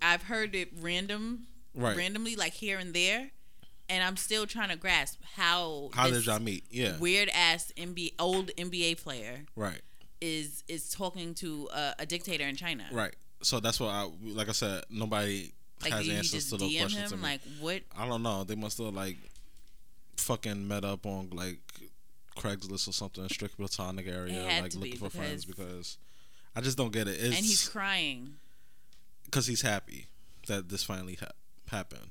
[0.00, 1.96] I've heard it random, Right.
[1.96, 3.32] randomly, like here and there,
[3.88, 6.64] and I'm still trying to grasp how How did y'all meet?
[6.70, 6.96] Yeah.
[6.98, 9.80] weird ass NBA old NBA player Right.
[10.20, 12.84] is is talking to a, a dictator in China.
[12.92, 13.14] Right.
[13.42, 14.48] So that's what I like.
[14.48, 17.10] I said nobody Like has answers to those questions.
[17.10, 17.22] to him?
[17.22, 17.82] Like what?
[17.96, 18.44] I don't know.
[18.44, 19.16] They must have like
[20.16, 21.58] fucking met up on like
[22.36, 25.98] Craigslist or something, strict platonic area, like looking be for friends because- because
[26.56, 27.16] I just don't get it.
[27.20, 28.36] It's and he's crying.
[29.24, 30.06] because he's happy
[30.46, 31.32] that this finally ha-
[31.68, 32.10] happened.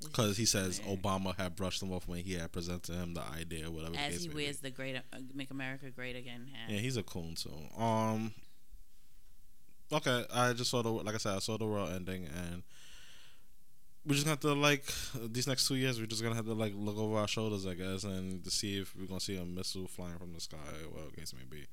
[0.00, 1.02] Because he says Weird.
[1.02, 3.96] Obama had brushed him off when he had presented him the idea, or whatever.
[3.96, 5.00] As he wears the great uh,
[5.34, 6.70] "Make America Great Again" hat.
[6.70, 7.50] Yeah, he's a coon too.
[7.82, 8.32] Um.
[9.92, 12.62] Okay, I just saw the like I said, I saw the world ending, and
[14.04, 14.84] we're just gonna have to like
[15.32, 15.98] these next two years.
[15.98, 18.78] We're just gonna have to like look over our shoulders, I guess, and to see
[18.78, 21.66] if we're gonna see a missile flying from the sky, or whatever case may be,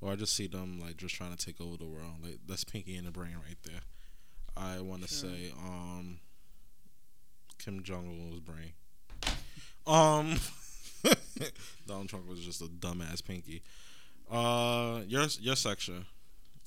[0.00, 2.14] or I just see them like just trying to take over the world.
[2.22, 3.82] Like that's Pinky in the brain right there.
[4.56, 5.30] I want to Sure.
[5.30, 6.18] say, um,
[7.62, 8.72] Kim Jong Un's brain.
[9.86, 10.38] Um,
[11.86, 13.62] Donald Trump was just a dumbass Pinky.
[14.30, 16.06] Uh, your your section.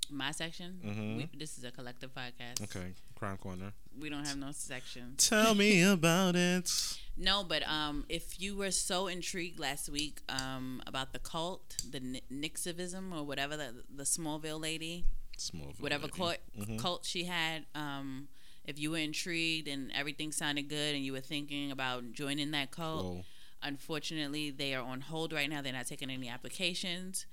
[0.10, 0.80] My section.
[0.86, 1.18] Mhm.
[1.18, 2.62] We, this is a collective podcast.
[2.64, 3.72] Okay, crime corner.
[4.00, 5.14] We don't have no section.
[5.18, 6.70] Tell me about it.
[7.18, 12.00] No, but um, if you were so intrigued last week um, about the cult, the
[12.00, 15.06] Ni- Nixivism or whatever the the Smallville lady,
[15.38, 15.74] Small.
[15.80, 16.78] whatever cult Mhm.
[16.80, 18.28] cult she had, um,
[18.66, 22.72] if you were intrigued and everything sounded good and you were thinking about joining that
[22.72, 23.24] cult, Whoa.
[23.62, 25.62] unfortunately they are on hold right now.
[25.62, 27.26] They're not taking any applications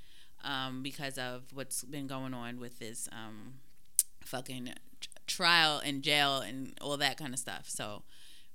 [0.42, 3.54] um, because of what's been going on with this um,
[4.24, 4.72] fucking
[5.26, 7.68] trial and jail and all that kind of stuff.
[7.68, 8.02] So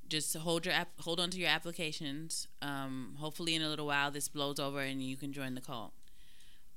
[0.08, 2.48] just hold your app- hold on to your applications.
[2.62, 5.94] Um, hopefully, in a little while, this blows over and you can join the cult.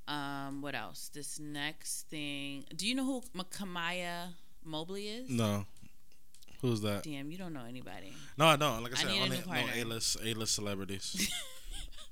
[0.07, 1.09] Um, what else?
[1.13, 2.65] This next thing.
[2.75, 5.29] Do you know who Makamaya Mobley is?
[5.29, 5.65] No.
[6.61, 7.03] Who's that?
[7.03, 8.13] Damn, you don't know anybody.
[8.37, 8.83] No, I don't.
[8.83, 9.63] Like I I said, a only new no.
[9.75, 11.31] A list A list celebrities.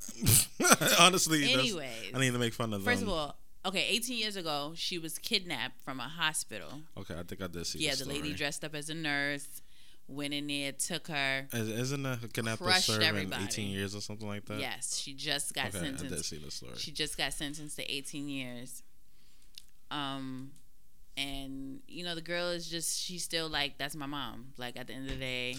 [0.99, 2.91] Honestly, Anyways, I need to make fun of them.
[2.93, 6.69] first of all, okay, 18 years ago, she was kidnapped from a hospital.
[6.97, 7.79] okay, I think I did see.
[7.79, 9.61] yeah, the, the lady dressed up as a nurse,
[10.07, 11.47] went in there, took her.
[11.51, 13.43] Is, isn't a kidnapper serving everybody.
[13.43, 14.59] 18 years or something like that?
[14.59, 16.29] Yes, she just got Okay, I did sentenced.
[16.29, 16.73] see the story.
[16.77, 18.83] She just got sentenced to 18 years.
[19.91, 20.51] Um,
[21.17, 24.53] and you know the girl is just she's still like that's my mom.
[24.57, 25.55] Like at the end of the day,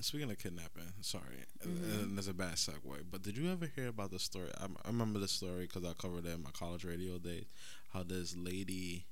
[0.00, 2.00] speaking of kidnapping, sorry, Mm-hmm.
[2.00, 4.48] and there's a bad segue, but did you ever hear about the story?
[4.60, 7.46] I, I remember the story because I covered it in my college radio days.
[7.92, 9.04] How this lady,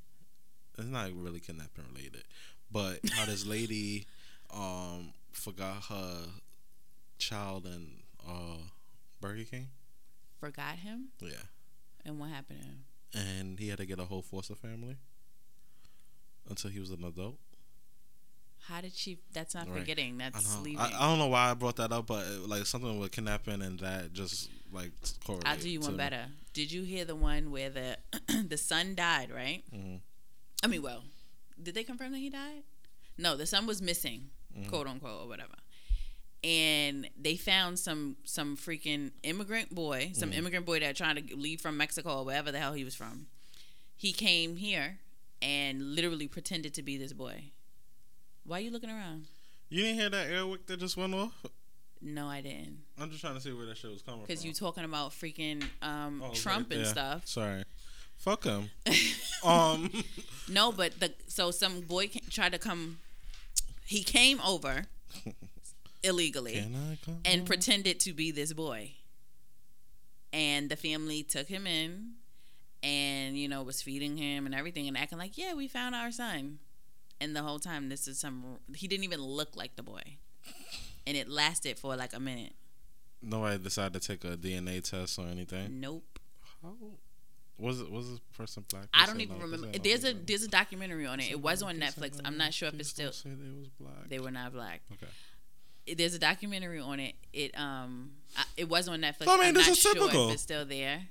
[0.78, 2.24] it's not really kidnapping related,
[2.72, 4.06] but how this lady
[4.52, 6.16] um forgot her
[7.18, 7.86] child in
[8.28, 8.58] uh
[9.20, 9.68] Burger King.
[10.40, 11.44] forgot him, Yeah,
[12.04, 12.84] and what happened to him?
[13.14, 14.96] and he had to get a whole foster family
[16.48, 17.36] until he was an adult.
[18.64, 19.18] How did she?
[19.32, 19.78] That's not Right.
[19.80, 20.18] forgetting.
[20.18, 20.62] That's know.
[20.62, 20.78] leaving.
[20.80, 23.62] I, I don't know why I brought that up, but uh, like something with kidnapping
[23.62, 24.92] and that just like
[25.24, 25.46] correlate.
[25.46, 26.26] I'll do you one better.
[26.52, 27.96] Did you hear the one where the
[28.46, 29.30] the son died?
[29.30, 29.62] Right.
[29.74, 30.00] Mhm.
[30.62, 31.04] I mean, well,
[31.60, 32.62] did they confirm that he died?
[33.18, 34.68] No, the son was missing, Mm-hmm.
[34.68, 35.54] quote unquote, or whatever.
[36.44, 40.14] And they found some some freaking immigrant boy, Mm-hmm.
[40.14, 42.94] some immigrant boy that trying to leave from Mexico or wherever the hell he was
[42.94, 43.26] from.
[43.96, 44.98] He came here
[45.42, 47.44] and literally pretended to be this boy.
[48.44, 49.26] Why are you looking around?
[49.68, 51.32] You didn't hear that airwick that just went off?
[52.02, 52.78] No, I didn't.
[52.98, 54.26] I'm just trying to see where that shit was coming from.
[54.26, 57.26] Because you talking about freaking um, Oh, Trump right and stuff.
[57.26, 57.62] Sorry.
[58.16, 58.70] Fuck him.
[59.44, 59.90] um.
[60.48, 62.98] No, but the so some boy tried to come.
[63.86, 64.86] He came over
[66.02, 67.18] illegally Can I come?
[67.24, 68.92] and pretended to be this boy.
[70.32, 72.14] And the family took him in,
[72.82, 76.10] and you know was feeding him and everything, and acting like, yeah, we found our
[76.10, 76.58] son.
[77.20, 78.58] And the whole time, this is some.
[78.74, 80.02] He didn't even look like the boy,
[81.06, 82.54] and it lasted for like a minute.
[83.22, 85.80] Nobody decided to take a DNA test or anything.
[85.80, 86.18] Nope.
[86.62, 86.74] How
[87.58, 87.90] was it?
[87.90, 88.86] Was this person black?
[88.94, 89.66] I don't even no, remember.
[89.66, 91.30] no, There's a there's a documentary on it.
[91.30, 92.18] It was on Netflix.
[92.24, 93.12] I'm not sure if it's still.
[93.12, 94.08] Say they was black.
[94.08, 94.80] They were not black.
[94.92, 95.94] okay.
[95.94, 97.14] there's a documentary on it.
[97.34, 98.12] It um
[98.56, 99.28] it was on Netflix.
[99.28, 100.28] I mean, I'm this not is sure typical.
[100.28, 101.02] if it's still there,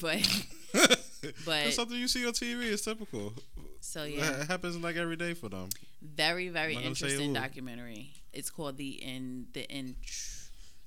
[0.00, 0.18] but
[1.44, 2.70] But- it's something you see on TV.
[2.72, 3.34] It's typical.
[3.80, 5.68] so yeah, It happens like every day for them.
[6.02, 8.12] very very I'm not gonna say interesting documentary.
[8.32, 9.96] It's called the in the in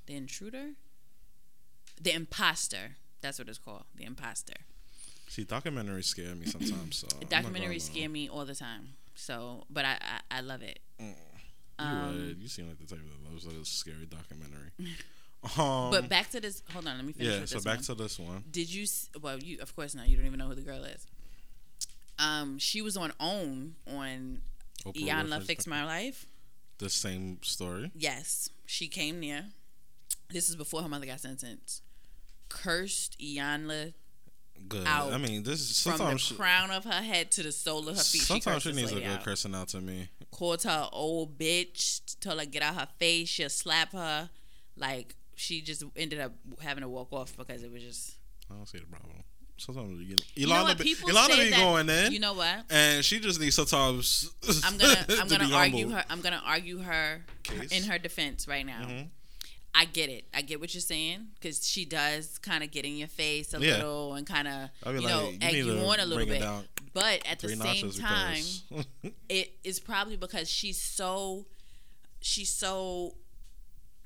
[0.06, 0.72] the intruder,
[2.02, 2.96] the imposter.
[3.22, 4.54] That's what it's called, the imposter.
[5.28, 6.98] See, documentaries scare me sometimes.
[6.98, 8.90] So I'm not gonna Documentaries scare me all the time.
[9.16, 10.80] So, but I I, I love it.
[11.00, 11.14] You
[11.80, 12.36] Um.
[12.40, 14.72] You seem like the type that loves like a scary documentary.
[15.58, 16.64] um, But back to this.
[16.74, 17.40] Hold on, let me finish.
[17.40, 17.46] yeah.
[17.46, 17.84] So back one.
[17.84, 18.44] to this one.
[18.50, 18.86] Did you?
[19.22, 20.08] Well, you of course not.
[20.10, 21.08] You don't even know who the girl is.
[22.18, 24.42] Um, she was on OWN on
[24.86, 26.26] Oprah Iyanla Fix My Life.
[26.80, 27.92] The same story.
[27.96, 29.46] Yes, she came near.
[30.30, 31.82] This is before her mother got sentenced.
[32.50, 33.94] Cursed Iyanla
[34.68, 34.86] Good.
[34.86, 37.88] Out I mean, this is from the she- crown of her head to the sole
[37.88, 38.22] of her feet.
[38.22, 39.24] Sometimes she, she needs a good out.
[39.24, 40.10] cursing out to me.
[40.32, 42.02] Called her old bitch.
[42.20, 43.30] Told her get out her face.
[43.30, 44.30] She'll slap her.
[44.76, 48.16] Like she just ended up having to walk off because it was just.
[48.52, 49.24] I don't see the problem.
[49.58, 50.78] Sometimes you, You know Iyanla, what?
[50.78, 52.64] be, Iyanla be that- going in, You know what?
[52.70, 54.32] and she just needs sometimes.
[54.64, 55.96] I'm gonna I'm to gonna argue humble.
[55.98, 57.72] her I'm gonna argue her Case?
[57.72, 58.84] in her defense right now.
[58.86, 59.08] Mhm.
[59.76, 60.26] I get it.
[60.34, 63.60] I get what you're saying because she does kind of get in your face a
[63.60, 63.76] Yeah.
[63.76, 66.44] little and kind of you like, know you egg you on a little bit.
[66.94, 68.44] But at the same time,
[69.30, 71.46] it is probably because she's so
[72.22, 73.16] she's so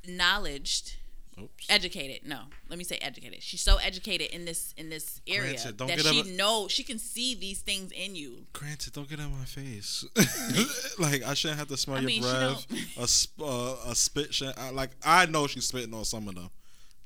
[0.07, 0.95] knowledged
[1.41, 1.65] Oops.
[1.69, 5.77] educated no let me say educated she's so educated in this in this area Granted,
[5.79, 9.31] that she up- know she can see these things in you Granted, don't get in
[9.31, 10.05] my face.
[10.99, 12.65] like I shouldn't have to smell I your mean, breath.
[12.97, 14.35] A sp- uh, a spit.
[14.57, 16.49] I, like I know she's spitting on some of them.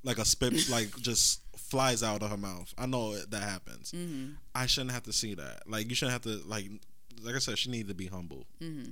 [0.04, 2.74] Like a spit, like just flies out of her mouth.
[2.78, 3.92] I know that happens.
[3.92, 4.34] Mm-hmm.
[4.56, 5.64] I shouldn't have to see that.
[5.68, 6.48] Like you shouldn't have to.
[6.48, 6.66] Like
[7.24, 8.46] like I said, she needed to be humble.
[8.62, 8.92] Mm-hmm.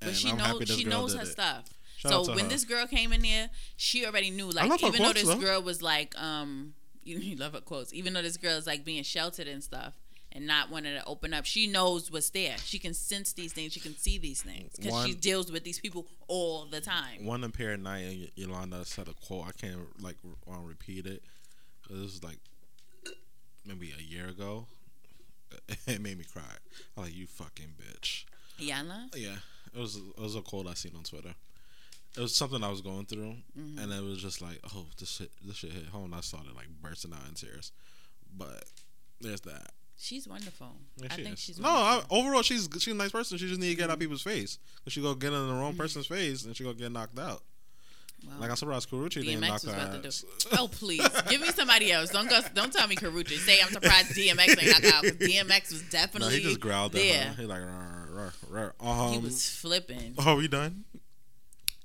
[0.00, 1.26] But she I'm knows she knows her it.
[1.28, 1.64] stuff.
[2.08, 2.50] Shout so when her.
[2.50, 4.50] this girl came in there, she already knew.
[4.50, 5.40] Like even though quotes, this though.
[5.40, 7.92] girl was like, um, you, you love her quotes.
[7.94, 9.94] Even though this girl is like being sheltered and stuff
[10.32, 12.56] and not wanting to open up, she knows what's there.
[12.58, 13.72] She can sense these things.
[13.72, 17.24] She can see these things because she deals with these people all the time.
[17.24, 19.46] One impaired night, and Yolanda said a quote.
[19.46, 20.28] I can't like to
[20.62, 21.22] repeat it.
[21.88, 22.38] This was like
[23.66, 24.66] maybe a year ago.
[25.86, 26.42] It made me cry.
[26.42, 28.24] I was like, "You fucking bitch."
[28.60, 29.36] Yana, Yeah,
[29.72, 31.34] it was it was a quote I seen on Twitter.
[32.16, 33.78] It was something I was going through, Mm-hmm.
[33.78, 36.54] and it was just like, "Oh, this shit, this shit hit home." And I started
[36.54, 37.72] like bursting out in tears.
[38.36, 38.64] But
[39.20, 39.72] there's that.
[39.96, 40.68] she's wonderful.
[40.96, 41.40] Yeah, I she think is.
[41.40, 41.68] she's no.
[41.68, 43.38] I, overall, she's she's a nice person.
[43.38, 44.58] She just need to get out people's face.
[44.86, 47.42] If she go get in the wrong person's face, and she gonna get knocked out.
[48.26, 48.32] Wow.
[48.40, 50.56] Like I'm surprised Karrueche didn't knock DMX was her about to do.
[50.58, 52.10] Oh please, give me somebody else.
[52.10, 52.40] Don't go.
[52.54, 53.36] Don't tell me Karrueche.
[53.38, 56.94] Say I'm surprised DMX ain't knocked out because DMX was No, definitely he just growled
[56.94, 57.24] at there.
[57.24, 57.42] her.
[57.42, 58.10] He like, "Rrr,
[58.50, 60.14] rrr, rrr." um, he was flipping.
[60.18, 60.84] oh, we done?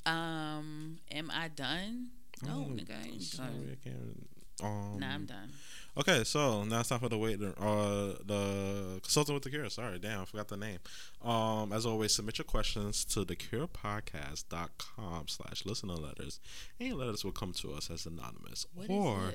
[0.10, 2.08] Um, am I done?
[2.44, 3.70] No, Oh, nigga, I ain't sorry, done.
[3.72, 4.28] I can't.
[4.62, 5.52] Um, Nah, I'm done.
[5.98, 7.42] Okay, so now it's time for the wait.
[7.42, 9.70] Uh, the consultant with the cure.
[9.70, 10.80] Sorry, damn, I forgot the name.
[11.22, 16.40] Um, as always, submit your questions to thecurepodcast.com slash listener letters.
[16.80, 19.34] Any letters will come to us as anonymous, What or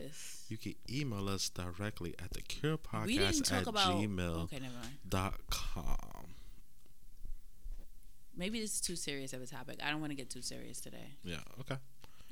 [0.48, 3.94] you can email us directly at thecurepodcast at about.
[3.96, 4.60] gmail Okay,
[5.08, 6.13] dot com.
[8.36, 9.78] Maybe this is too serious of a topic.
[9.82, 11.14] I don't want to get too serious today.
[11.22, 11.76] Yeah, okay.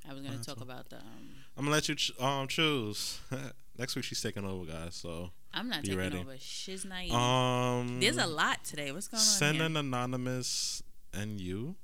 [0.09, 0.65] I was gonna That's talk fine.
[0.69, 0.97] about the.
[0.97, 3.21] Um, I'm gonna let you ch- um choose.
[3.79, 4.97] Next week she's taking over, guys.
[4.97, 6.19] So I'm not taking ready.
[6.19, 6.35] over.
[6.39, 7.13] Shiz naive.
[7.13, 8.91] um, There's a lot today.
[8.91, 9.67] What's going on send here?
[9.67, 10.83] an anonymous
[11.15, 11.77] and you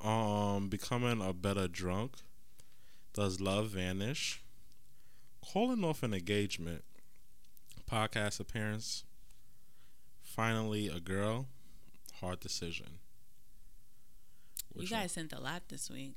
[0.00, 2.16] Um, becoming a better drunk.
[3.14, 4.42] Does love vanish?
[5.52, 6.84] Calling off an engagement.
[7.90, 9.04] Podcast appearance.
[10.22, 11.46] Finally, a girl.
[12.20, 12.86] Hard decision.
[14.74, 16.14] You guys sent a lot this week.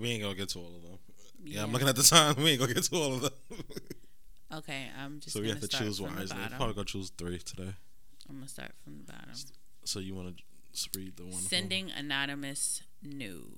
[0.00, 0.98] we ain't gonna get to all of them.
[1.44, 2.36] Yeah, I'm looking at the time.
[2.36, 3.32] We ain't gonna get to all of them.
[4.52, 5.34] Okay, I'm just.
[5.34, 6.36] so we have to choose wisely.
[6.56, 7.74] Probably gonna choose three today.
[8.28, 9.32] I'm gonna start from the bottom.
[9.84, 11.32] So you want to read the one?
[11.32, 13.50] Sending anonymous new.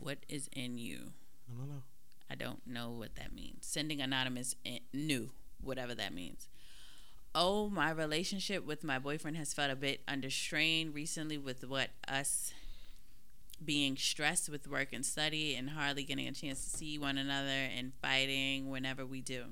[0.00, 1.12] What is in you?
[1.48, 1.82] I don't know.
[2.28, 3.66] I don't know what that means.
[3.66, 5.30] Sending anonymous in, new,
[5.60, 6.48] whatever that means.
[7.38, 11.90] Oh, my relationship with my boyfriend has felt a bit under strain recently with what
[12.08, 12.54] us
[13.62, 17.68] being stressed with work and study and hardly getting a chance to see one another
[17.76, 19.44] and fighting whenever we do.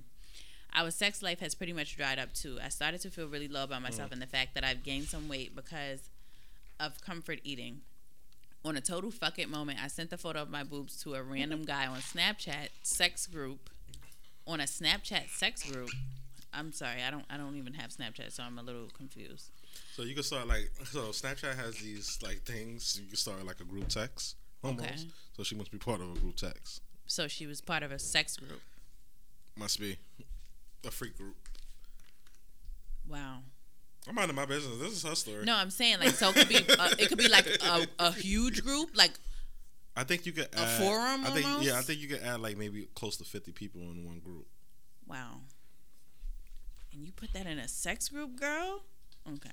[0.74, 2.58] Our sex life has pretty much dried up too.
[2.64, 3.84] I started to feel really low about mm.
[3.84, 6.08] myself and the fact that I've gained some weight because
[6.80, 7.82] of comfort eating.
[8.64, 11.22] On a total fuck it moment, I sent the photo of my boobs to a
[11.22, 13.68] random guy on Snapchat sex group.
[14.46, 15.90] On a Snapchat sex group.
[16.56, 19.50] I'm sorry, I don't I don't even have Snapchat, so I'm a little confused.
[19.92, 22.98] So you can start like so Snapchat has these like things.
[23.02, 24.88] You can start like a group text almost.
[24.88, 25.08] Okay.
[25.36, 26.82] So she must be part of a group text.
[27.06, 28.60] So she was part of a sex group.
[29.56, 29.98] Must be
[30.86, 31.36] a freak group.
[33.08, 33.38] Wow.
[34.08, 34.78] I'm minding my business.
[34.78, 35.44] This is her story.
[35.44, 38.12] No, I'm saying like so it could be uh, it could be like a, a
[38.12, 39.12] huge group, like
[39.96, 41.66] I think you could add, a forum I think almost?
[41.66, 44.46] yeah, I think you could add like maybe close to 50 people in one group.
[45.06, 45.40] wow.
[46.94, 48.82] And you put that in a sex group, girl?
[49.28, 49.50] Okay.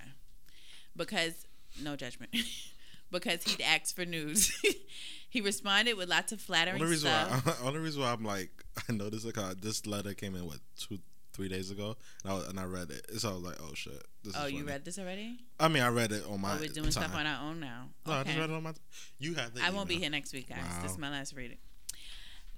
[0.96, 1.46] Because
[1.82, 2.36] no judgment.
[3.12, 4.52] because he'd asked for news.
[5.30, 7.46] he responded with lots of flattering Only reason stuff.
[7.46, 8.52] why only reason why I'm like
[8.88, 9.26] I know this
[9.62, 11.00] this letter came in what two
[11.34, 13.20] three days ago and I, was- and I read it.
[13.20, 14.06] So I was like, oh shit.
[14.24, 15.40] This oh, you read this already?
[15.60, 16.54] I mean, I read it on oh, my.
[16.54, 16.92] Oh, we're doing time.
[16.92, 17.90] stuff on our own now.
[18.06, 18.74] No, I just read it on my.
[19.18, 19.64] You have the.
[19.64, 20.60] I won't be here next week, guys.
[20.84, 21.58] This is my last reading.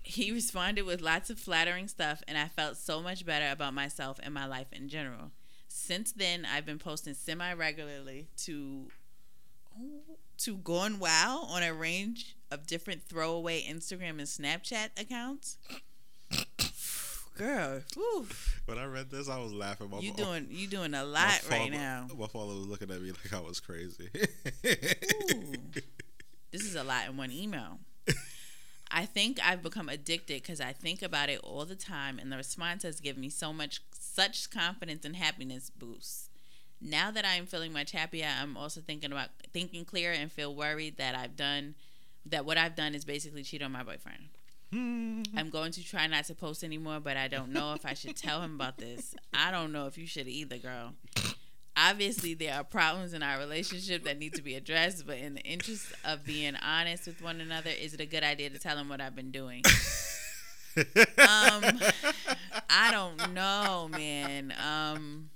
[0.03, 4.19] He responded with lots of flattering stuff, and I felt so much better about myself
[4.21, 5.31] and my life in general.
[5.69, 8.89] Since then, I've been posting semi regularly to
[10.39, 15.57] to GoneWild on a range of different throwaway Instagram and Snapchat accounts.
[17.37, 18.27] Girl, whew,
[18.65, 19.89] When I read this, I was laughing.
[19.89, 22.07] My you doing you doing a lot right now.
[22.15, 24.09] My father was looking at me like I was crazy.
[26.51, 27.79] This is a lot in one email.
[28.95, 32.37] I think I've become addicted because I think about it all the time, and the
[32.37, 36.29] response has given me so much, such confidence and happiness boosts.
[36.79, 40.53] Now that I am feeling much happier, I'm also thinking about thinking clear and feel
[40.53, 41.73] worried that I've done,
[42.27, 44.29] that what I've done is basically cheat on my boyfriend.
[44.71, 45.23] Hmm.
[45.35, 48.15] I'm going to try not to post anymore, but I don't know if I should
[48.15, 49.15] tell him about this.
[49.33, 50.93] I don't know if you should either, girl.
[51.75, 55.41] Obviously, there are problems in our relationship that need to be addressed, but in the
[55.41, 58.89] interest of being honest with one another, is it a good idea to tell him
[58.89, 59.63] what I've been doing?
[60.77, 61.79] um,
[62.69, 64.53] I don't know, man.
[64.63, 65.29] Um,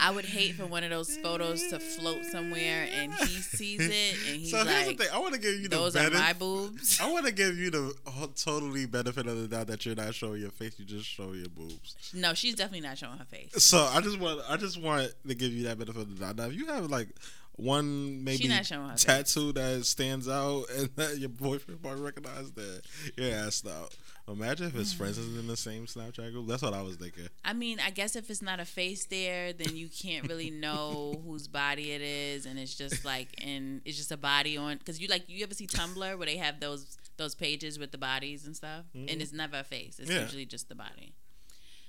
[0.00, 4.16] I would hate for one of those photos to float somewhere and he sees it
[4.28, 5.12] and he's so here's like, the thing.
[5.14, 7.70] I want to give you the "Those are my boobs." I want to give you
[7.70, 7.94] the
[8.36, 10.78] totally benefit of the doubt that you're not showing your face.
[10.78, 12.12] You just show your boobs.
[12.14, 13.62] No, she's definitely not showing her face.
[13.62, 16.36] So I just want I just want to give you that benefit of the doubt.
[16.36, 17.08] Now, if you have like
[17.56, 19.04] one maybe her face.
[19.04, 22.82] tattoo that stands out and that your boyfriend might recognize that
[23.16, 23.94] you're assed out.
[24.26, 26.46] Imagine if his friends isn't in the same Snapchat group.
[26.48, 27.28] That's what I was thinking.
[27.44, 31.20] I mean, I guess if it's not a face there, then you can't really know
[31.26, 34.78] whose body it is, and it's just like, and it's just a body on.
[34.78, 37.98] Because you like, you ever see Tumblr where they have those those pages with the
[37.98, 39.98] bodies and stuff, and it's never a face.
[39.98, 40.22] It's Yeah.
[40.22, 41.12] usually just the body.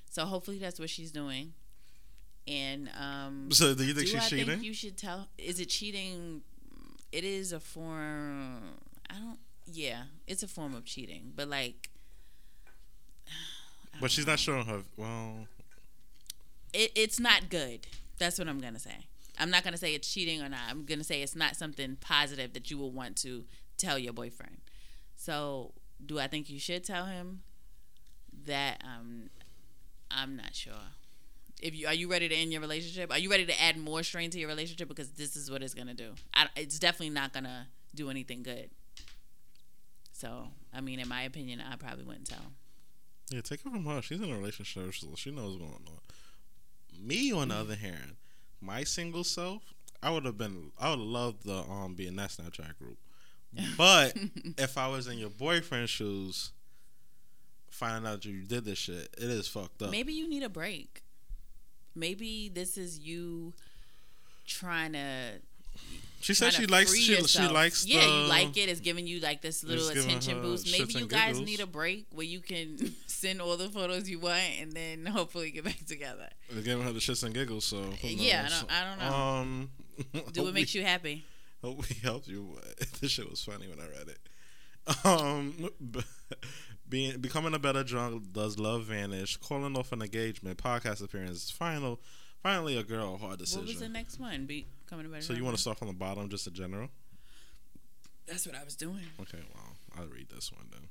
[0.09, 1.53] So hopefully that's what she's doing.
[2.47, 4.45] And um, So do you think do she's I cheating?
[4.45, 5.29] think you should tell?
[5.37, 6.41] Is it cheating?
[7.13, 8.61] It is a form.
[9.09, 9.39] I don't.
[9.65, 11.91] Yeah, it's a form of cheating, but like.
[14.01, 14.81] But she's not showing her.
[14.97, 15.47] Well,
[16.73, 17.87] it, it's not good.
[18.19, 19.07] That's what I'm gonna say.
[19.37, 20.61] I'm not gonna say it's cheating or not.
[20.69, 23.45] I'm gonna say it's not something positive that you will want to
[23.77, 24.57] tell your boyfriend.
[25.15, 25.73] So,
[26.05, 27.41] do I think you should tell him?
[28.45, 29.29] That um,
[30.11, 30.73] I'm not sure.
[31.61, 33.11] If you are you ready to end your relationship?
[33.11, 34.87] Are you ready to add more strain to your relationship?
[34.87, 36.11] Because this is what it's gonna do.
[36.33, 38.69] I, it's definitely not gonna do anything good.
[40.11, 42.51] So, I mean, in my opinion, I probably wouldn't tell.
[43.29, 44.01] Yeah, take it from her.
[44.01, 47.07] She's in a relationship, so she knows what's going on.
[47.07, 48.15] Me, on the other hand,
[48.61, 49.61] my single self,
[50.01, 50.71] I would have been.
[50.79, 52.97] I would have loved the um being that Snapchat group.
[53.77, 54.15] But
[54.57, 56.51] if I was in your boyfriend's shoes,
[57.69, 59.91] finding out you did this shit, it is fucked up.
[59.91, 61.03] Maybe you need a break.
[61.95, 63.53] Maybe this is you
[64.45, 65.39] trying to
[66.25, 68.67] She said she likes she, she likes yeah, the, you like it.
[68.67, 70.71] It's giving you like this little attention boost.
[70.71, 71.45] Maybe you guys giggles.
[71.45, 75.51] need a break where you can send all the photos you want and then hopefully
[75.51, 76.27] get back together.
[76.49, 77.65] It's giving her the shits and giggles.
[77.65, 79.15] So Yeah, I don't- I don't know.
[79.15, 79.69] Um,
[80.33, 81.25] Do what makes you happy.
[81.63, 82.57] Hope we helped you.
[83.01, 85.05] this shit was funny when I read it.
[85.05, 85.69] Um,
[86.89, 89.37] being becoming a better drunk does love vanish.
[89.37, 91.51] Calling off an engagement, podcast appearance.
[91.51, 91.99] Final,
[92.41, 93.17] finally a girl.
[93.17, 93.61] Hard decision.
[93.61, 94.47] What was the next one?
[94.47, 95.23] Be coming about.
[95.23, 96.89] so you want to start from the bottom, just in general?
[98.27, 99.01] That's what I was doing.
[99.21, 100.89] Okay, well, I'll read this one then.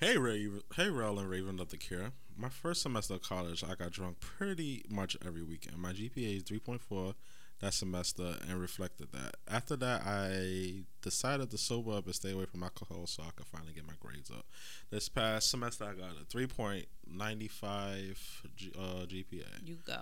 [0.00, 2.12] Hey Ray, hey Rel and Raven of the Cure.
[2.36, 5.76] My first semester of college, I got drunk pretty much every weekend.
[5.76, 7.14] My GPA is 3.4
[7.60, 9.36] that semester and reflected that.
[9.46, 13.46] After that, I decided to sober up and stay away from alcohol so I could
[13.46, 14.46] finally get my grades up.
[14.90, 18.16] This past semester, I got a 3.95
[18.56, 19.44] G, uh, GPA.
[19.66, 20.00] You go.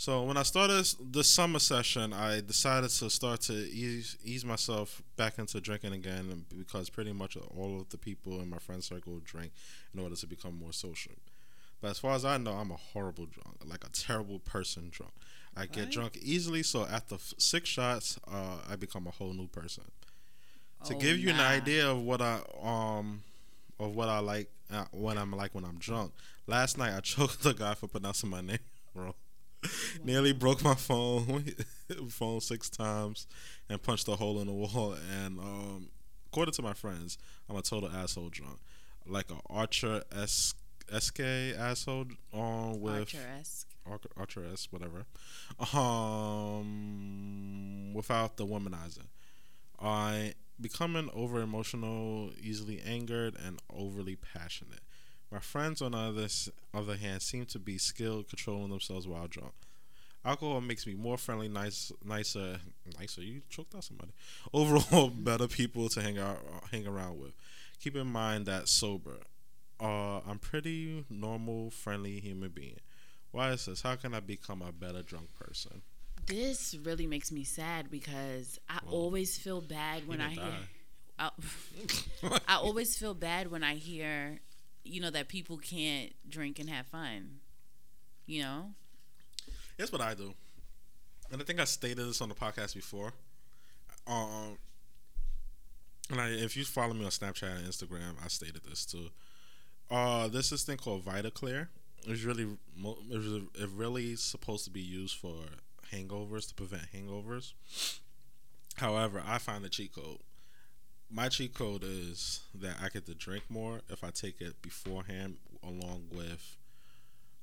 [0.00, 5.02] So when I started the summer session, I decided to start to ease ease myself
[5.16, 9.20] back into drinking again because pretty much all of the people in my friend circle
[9.24, 9.50] drink
[9.92, 11.14] in order to become more social.
[11.80, 15.12] But as far as I know, I'm a horrible drunk, like a terrible person drunk.
[15.56, 15.90] I get Right.
[15.92, 19.84] drunk easily, so after f- six shots, uh, I become a whole new person.
[20.84, 21.40] To Oh, give you nah.
[21.40, 23.24] an idea of what I um
[23.80, 26.12] of what I like uh, when I'm like when I'm drunk.
[26.46, 28.60] Last night I choked the guy for pronouncing my name
[28.94, 29.14] wrong.
[30.04, 31.44] Nearly broke my phone
[32.10, 33.26] phone six times
[33.68, 34.96] and punched a hole in the wall.
[35.22, 35.88] And um,
[36.26, 38.58] according to my friends, I'm a total asshole drunk,
[39.06, 40.54] like a Archer S
[40.96, 41.20] SK
[41.58, 43.66] asshole um, with Archer-esque.
[43.86, 45.04] Archer, Archer S, whatever.
[45.76, 49.06] Um, without the womanizer.
[49.80, 54.80] I becoming over emotional, easily angered, and overly passionate.
[55.30, 56.28] My friends, on the other,
[56.72, 59.52] other hand, seem to be skilled controlling themselves while drunk.
[60.24, 62.58] Alcohol makes me more friendly, nice, nicer,
[62.98, 63.22] nicer.
[63.22, 64.12] You choked out somebody.
[64.52, 66.38] Overall, better people to hang out,
[66.70, 67.32] hang around with.
[67.80, 69.18] Keep in mind that sober,
[69.80, 72.80] uh, I'm pretty normal, friendly human being.
[73.30, 73.82] Why is this?
[73.82, 75.82] How can I become a better drunk person?
[76.26, 80.54] This really makes me sad because I Well, always feel bad when I hear.
[81.18, 81.30] I,
[82.48, 84.40] I always feel bad when I hear,
[84.88, 87.40] you know, that people can't drink and have fun.
[88.26, 88.70] You know,
[89.78, 90.34] That's what I do,
[91.32, 93.12] and I think I stated this on the podcast before.
[94.06, 94.58] Um,
[96.10, 99.08] and I, if you follow me on Snapchat and Instagram, I stated this too.
[99.90, 101.68] Uh, there's this thing called VitaClear.
[102.06, 102.46] It's really,
[103.10, 105.34] it's really, supposed to be used for
[105.92, 107.52] hangovers to prevent hangovers.
[108.76, 110.18] However, I find the cheat code.
[111.10, 115.38] My cheat code is that I get to drink more if I take it beforehand,
[115.62, 116.56] along with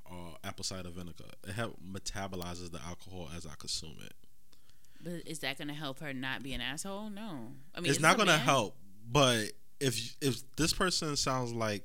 [0.10, 1.26] uh, apple cider vinegar.
[1.48, 4.14] It help metabolizes the alcohol as I consume it.
[5.04, 7.10] but is that going to help her not be an asshole?
[7.10, 7.54] No.
[7.74, 8.76] I mean, it's not going to help,
[9.12, 11.84] but if if this person sounds like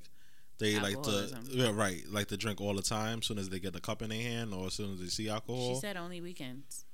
[0.59, 3.59] they like to yeah, right, like to drink all the time, as soon as they
[3.59, 5.74] get the cup in their hand or as soon as they see alcohol.
[5.74, 6.85] She said only weekends.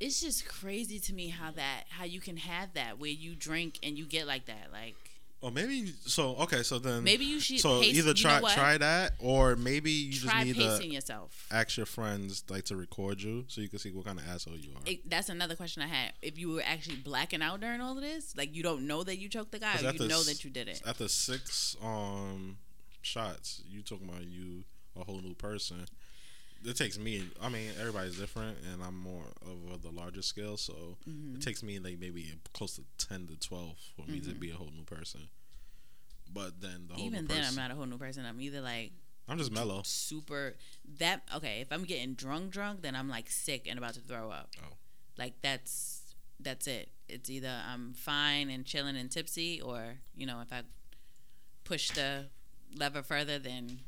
[0.00, 3.78] It's just crazy to me how that how you can have that where you drink
[3.82, 4.68] and you get like that.
[4.72, 4.96] Like
[5.42, 6.36] or maybe so.
[6.36, 9.56] Okay, so then maybe you should so pace, either you try know try that, or
[9.56, 11.46] maybe you try just need pacing to yourself.
[11.50, 14.56] ask your friends like to record you so you can see what kind of asshole
[14.56, 14.82] you are.
[14.84, 16.12] It- that's another question I had.
[16.20, 19.18] If you were actually blacking out during all of this, like you don't know that
[19.18, 20.82] you choked the guy or you know that you did it.
[20.86, 22.58] After six um
[23.02, 24.64] shots, you talking about you
[24.98, 25.86] a whole new person.
[26.64, 27.24] It takes me.
[27.40, 29.22] I mean, everybody's different, and I'm more
[29.72, 31.36] of the larger scale, so Mm-hmm.
[31.36, 34.54] it takes me like maybe close to ten to twelve for me to be a
[34.54, 35.28] whole new person.
[36.32, 37.14] But then the whole Mm-hmm.
[37.14, 38.24] Even then, I'm not a whole new person.
[38.26, 38.92] I'm either like
[39.28, 39.80] I'm just mellow.
[39.84, 40.54] super
[40.98, 41.60] that okay.
[41.60, 44.50] If I'm getting drunk, drunk, then I'm like sick and about to throw up.
[44.62, 44.74] Oh.
[45.16, 46.90] Like that's that's it.
[47.08, 50.62] It's either I'm fine and chilling and tipsy, or you know, if I
[51.64, 52.26] push the
[52.76, 53.80] lever further, then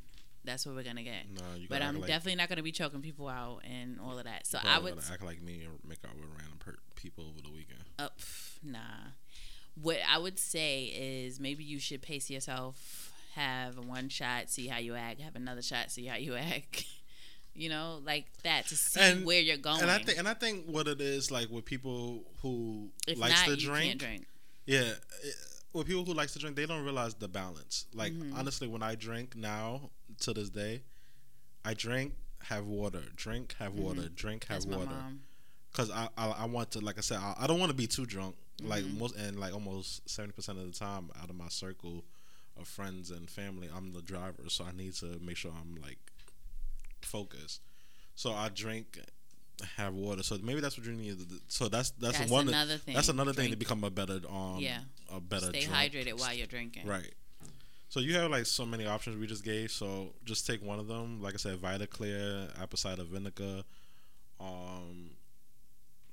[0.44, 1.24] that's what we're gonna get.
[1.56, 4.46] You But I'm like, definitely not gonna be choking people out and all of that.
[4.46, 7.50] So I would act like me and make out with random per- people over the
[7.50, 7.84] weekend.
[7.98, 8.78] uh, pff, nah.
[9.80, 13.10] What I would say is maybe you should pace yourself.
[13.34, 15.20] Have one shot, see how you act.
[15.22, 16.84] Have another shot, see how you act.
[17.54, 19.80] you know, like that to see And- where you're going.
[19.80, 23.46] And I think, and I think what it is like with people who if likes
[23.46, 24.26] not, to you drink, can't drink.
[24.66, 24.80] Yeah,
[25.22, 25.34] it,
[25.72, 27.86] with people who likes to drink, they don't realize the balance.
[27.94, 28.36] Like Mm-hmm.
[28.38, 29.90] honestly, when I drink now
[30.20, 30.82] to this day,
[31.64, 34.70] I drink, have water, drink, have water, drink, have Mm-hmm.
[34.72, 35.02] That's water,
[35.70, 37.86] because I, I I want to like I said I, I don't want to be
[37.86, 38.36] too drunk.
[38.62, 38.98] Like Mm-hmm.
[38.98, 42.04] most and like almost seventy percent of the time out of my circle
[42.60, 45.98] of friends and family, I'm the driver, so I need to make sure I'm like
[47.02, 47.60] focused.
[48.14, 48.98] So I drink
[49.76, 50.22] have water.
[50.22, 51.16] So maybe that's what you need.
[51.48, 52.48] So that's that's, That's one.
[52.48, 52.94] another thing.
[52.94, 54.80] That's another thing to become a better um Yeah.
[55.10, 55.92] a better Stay drunk.
[55.92, 56.86] hydrated while you're drinking.
[56.86, 57.12] Right.
[57.92, 59.70] So you have like so many options we just gave.
[59.70, 61.20] So just take one of them.
[61.20, 63.64] Like I said, Vitaclear, apple cider vinegar.
[64.40, 65.10] Um,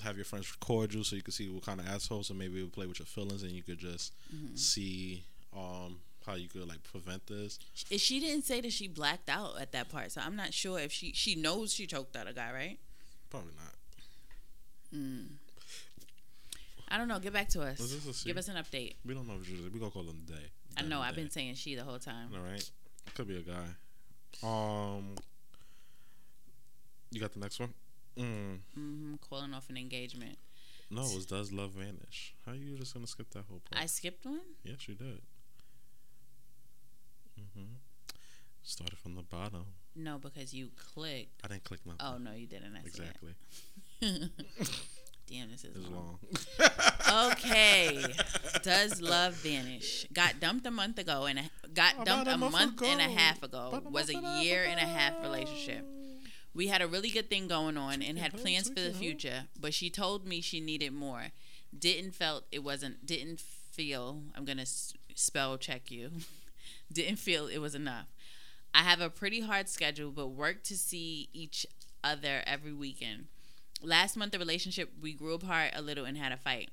[0.03, 2.23] have your friends record you so you can see what kind of asshole.
[2.23, 4.55] So maybe we'll play with your feelings and you could just Mm-hmm.
[4.57, 5.23] see
[5.55, 7.59] um how you could like prevent this.
[7.73, 10.79] Sh- She didn't say that she blacked out at that part, so I'm not sure
[10.79, 12.77] if she she knows she choked out a guy, right?
[13.29, 13.73] Probably not.
[16.91, 17.19] I don't know.
[17.19, 17.79] Get back to us.
[17.79, 18.95] Is this a Give us an update.
[19.05, 20.49] We don't know if it's we gonna call them day.
[20.77, 21.01] I know.
[21.01, 22.29] I've been saying she the whole time.
[22.33, 22.69] All right.
[23.15, 23.65] Could be a guy.
[24.43, 25.15] Um.
[27.11, 27.73] You got the next one.
[28.17, 28.59] Mm.
[28.75, 30.37] hmm calling off an engagement.
[30.91, 32.33] No, it was Does Love Vanish?
[32.45, 33.81] How are you just gonna skip that whole part?
[33.81, 34.41] I skipped one.
[34.63, 35.21] Yes, you did.
[37.39, 37.73] Mm-hmm.
[38.63, 39.65] Started from the bottom.
[39.95, 41.41] No, because you clicked.
[41.43, 42.01] I didn't click nothing.
[42.01, 42.75] Oh no, you didn't.
[42.75, 43.35] I exactly.
[45.29, 46.17] Damn, this is It's long.
[47.09, 47.31] long.
[47.31, 48.03] Okay.
[48.63, 50.07] Does love vanish?
[50.11, 53.03] Got dumped a month ago and a, got dumped a a month month and a
[53.03, 53.81] half ago.
[53.91, 55.85] Was a month and a year and a half relationship.
[56.53, 58.93] We had a really good thing going on and had plans for the take it,
[58.93, 58.99] huh?
[58.99, 61.27] future, but she told me she needed more.
[61.77, 64.67] Didn't felt it wasn't didn't feel, I'm going to
[65.13, 66.09] spell check you.
[66.91, 68.07] didn't feel it was enough.
[68.73, 71.65] I have a pretty hard schedule, but work to see each
[72.03, 73.27] other every weekend.
[73.81, 76.69] Last month, the relationship we grew apart a little and had a fight.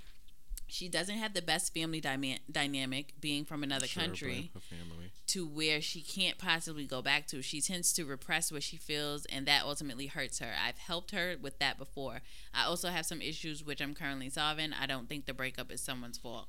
[0.68, 4.60] She doesn't have the best family dyma- dynamic, being from another Sure, country blame her
[4.60, 5.12] family.
[5.28, 7.40] to where she can't possibly go back to.
[7.40, 10.52] She tends to repress what she feels, and that ultimately hurts her.
[10.60, 12.20] I've helped her with that before.
[12.52, 14.72] I also have some issues which I'm currently solving.
[14.72, 16.48] I don't think the breakup is someone's fault.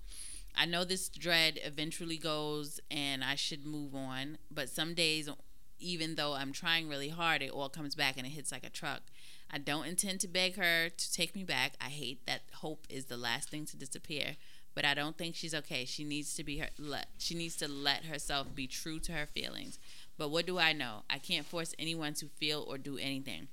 [0.56, 5.30] I know this dread eventually goes and I should move on, but some days,
[5.78, 8.72] even though I'm trying really hard, it all comes back and it hits like a
[8.72, 9.04] truck.
[9.52, 11.74] I don't intend to beg her to take me back.
[11.80, 14.36] I hate that hope is the last thing to disappear,
[14.76, 15.86] but I don't think she's okay.
[15.86, 19.26] She needs to be her let she needs to let herself be true to her
[19.26, 19.80] feelings.
[20.18, 21.04] But what do I know?
[21.10, 23.48] I can't force anyone to feel or do anything.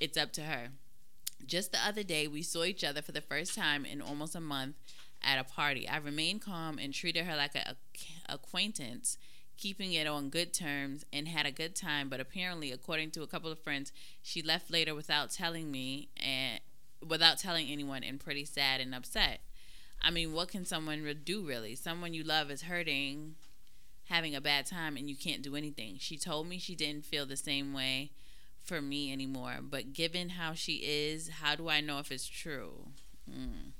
[0.00, 0.68] It's up to her.
[1.44, 4.40] Just the other day, we saw each other for the first time in almost a
[4.40, 4.76] month
[5.22, 5.88] at a party.
[5.88, 7.76] I remained calm and treated her like a,
[8.28, 9.18] a acquaintance,
[9.56, 12.08] keeping it on good terms and had a good time.
[12.08, 13.92] But apparently, according to a couple of friends,
[14.22, 16.60] she left later without telling me and
[17.06, 19.40] without telling anyone, and pretty sad and upset.
[20.02, 21.74] I mean, what can someone do really?
[21.74, 23.34] Someone you love is hurting,
[24.08, 25.96] having a bad time, and you can't do anything.
[25.98, 28.10] She told me she didn't feel the same way
[28.62, 29.58] for me anymore.
[29.62, 32.88] But given how she is, how do I know if it's true?
[33.30, 33.70] Hmm.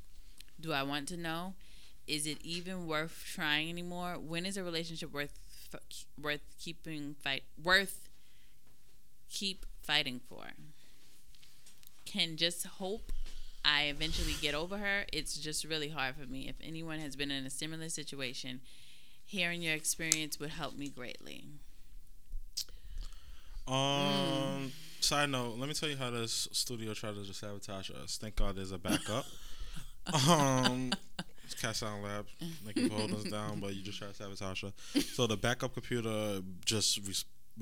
[0.60, 1.54] Do I want to know?
[2.06, 4.16] Is it even worth trying anymore?
[4.18, 5.38] When is a relationship worth
[5.72, 8.08] f- worth keeping fight worth
[9.30, 10.44] keep fighting for?
[12.04, 13.12] Can just hope
[13.64, 15.06] I eventually get over her.
[15.12, 16.48] It's just really hard for me.
[16.48, 18.60] If anyone has been in a similar situation,
[19.24, 21.44] hearing your experience would help me greatly.
[23.66, 24.72] Um.
[25.00, 28.16] Side note: Let me tell you how this studio tried to just sabotage us.
[28.16, 29.26] Thank God there's a backup.
[30.28, 30.92] um.
[31.46, 32.26] It's Cat Sound Lab.
[32.74, 34.72] You for holding us down, but you just tried to sabotage us.
[35.14, 37.14] So the backup computer just re-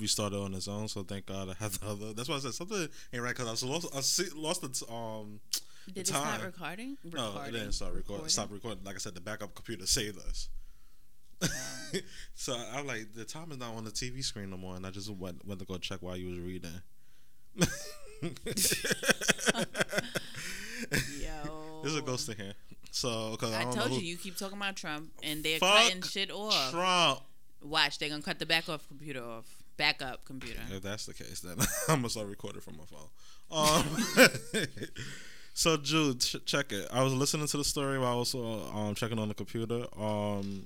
[0.03, 0.87] restarted on its own.
[0.87, 2.13] So thank God I had the other.
[2.13, 3.95] That's why I said something ain't right because I was lost.
[3.95, 5.39] I see, lost the t- um.
[5.85, 6.41] Did the it stop time.
[6.41, 6.97] recording?
[7.13, 8.25] No, it didn't start recording.
[8.25, 8.29] Recording?
[8.29, 8.83] Stop recording.
[8.83, 10.49] Like I said, the backup computer saved us.
[12.33, 14.89] so I'm like, the time is not on the TV screen no more, and I
[14.89, 16.71] just went went to go check while you was reading.
[21.21, 21.81] Yo.
[21.83, 22.53] There's a ghost in here.
[22.95, 25.43] So, because I, I don't told know you, who, you keep talking about Trump, and
[25.43, 26.71] they're Fuck cutting shit off.
[26.71, 27.19] Trump.
[27.61, 29.43] Watch, they're gonna cut the back off computer off.
[29.75, 30.61] Backup computer.
[30.71, 31.57] If that's the case, then
[31.89, 33.09] I'm gonna start recording from my phone.
[33.51, 34.27] Um,
[35.53, 36.87] so Jude, ch- check it.
[36.89, 39.87] I was listening to the story while I was uh, um checking on the computer.
[39.99, 40.65] Um,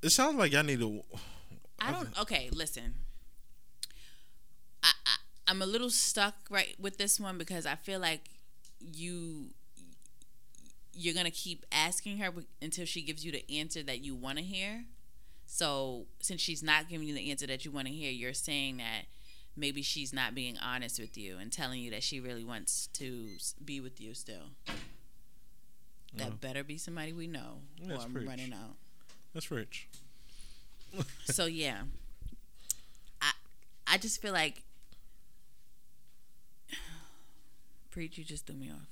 [0.00, 1.02] it sounds like y'all need to.
[1.80, 2.20] I don't.
[2.20, 2.94] Okay, listen.
[4.80, 5.16] I, I
[5.48, 8.20] I'm a little stuck right with this one because I feel like
[8.78, 9.48] you
[10.96, 12.30] you're gonna keep asking her
[12.62, 14.84] until she gives you the answer that you want to hear.
[15.46, 18.78] So since she's not giving you the answer that you want to hear, you're saying
[18.78, 19.02] that
[19.56, 23.28] maybe she's not being honest with you and telling you that she really wants to
[23.64, 24.50] be with you still.
[26.16, 28.26] That better be somebody we know, Yeah, or I'm preach.
[28.28, 28.76] running out.
[29.32, 29.88] That's rich.
[31.24, 31.82] so yeah
[33.20, 33.32] i
[33.88, 34.62] i just feel like
[37.90, 38.88] preach you just threw me off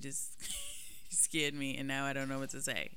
[0.00, 0.32] just
[1.10, 2.90] scared me and now i don't know what to say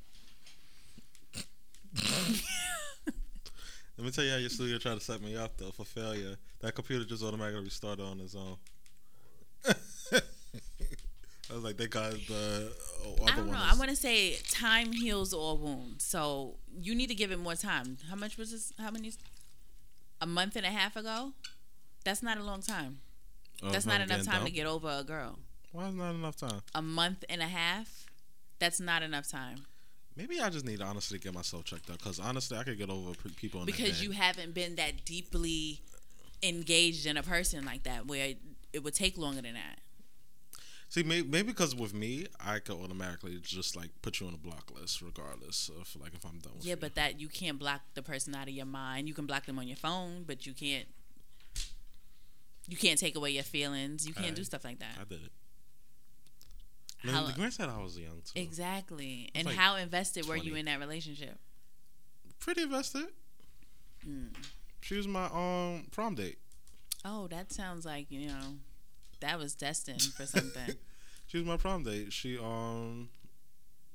[3.97, 6.35] Let me tell you how your studio tried to set me up though for failure.
[6.61, 8.57] That computer just automatically restarted on its own.
[11.51, 12.71] I was like, they got the
[13.05, 13.53] uh, other I don't know.
[13.53, 16.03] is- I want to say time heals all wounds.
[16.03, 17.97] So you need to give it more time.
[18.09, 18.73] How much was this?
[18.79, 19.11] How many?
[20.21, 21.33] A month and a half ago?
[22.03, 22.99] That's not a long time.
[23.61, 25.37] Oh, That's not enough getting time to get over a girl.
[25.73, 26.61] Why is not enough time?
[26.75, 28.05] A month and a half?
[28.59, 29.65] That's not enough time.
[30.15, 32.89] Maybe I just need to honestly get myself checked out because honestly, I could get
[32.91, 35.81] over people in Because you haven't been that deeply
[36.43, 38.35] engaged in a person like that where
[38.71, 39.79] it would take longer than that.
[40.89, 44.37] See, maybe, maybe because with me, I could automatically just like put you on a
[44.37, 46.77] block list, regardless of like if I'm done with Yeah, you.
[46.77, 49.07] but that you can't block the person out of your mind.
[49.07, 50.85] You can block them on your phone, but you can't
[52.67, 54.07] you can't take away your feelings.
[54.07, 54.95] You can't do stuff like that.
[55.01, 55.31] I did it.
[57.03, 58.39] Man, How- the Grant said I was young too.
[58.39, 59.29] Exactly.
[59.35, 61.37] And like how invested were you in that relationship?
[62.39, 63.07] Pretty invested.
[64.07, 64.33] Mm.
[64.81, 66.37] She was my um prom date.
[67.05, 68.57] Oh, that sounds like, you know,
[69.19, 70.75] that was destined for something.
[71.27, 72.13] She was my prom date.
[72.13, 73.09] She um,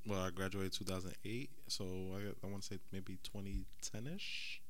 [0.04, 4.60] well, I graduated 2008, so I, I want to say maybe 2010 ish,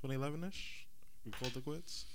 [0.00, 0.86] 2011 ish.
[1.24, 2.06] We called it quits.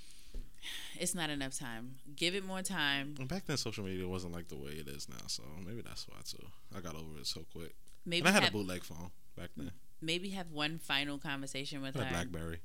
[1.00, 1.96] It's not enough time.
[2.16, 3.16] Give it more time.
[3.20, 6.08] And back then, social media wasn't like the way it is now, so maybe that's
[6.08, 6.46] why too.
[6.76, 7.76] I got over it so quick.
[8.06, 9.72] Maybe And I had have, a bootleg phone back then.
[10.02, 12.14] maybe have one final conversation with I had a her.
[12.26, 12.60] BlackBerry.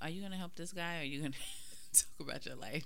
[0.00, 1.34] Are you gonna help this guy or are you gonna
[1.92, 2.84] talk about your life?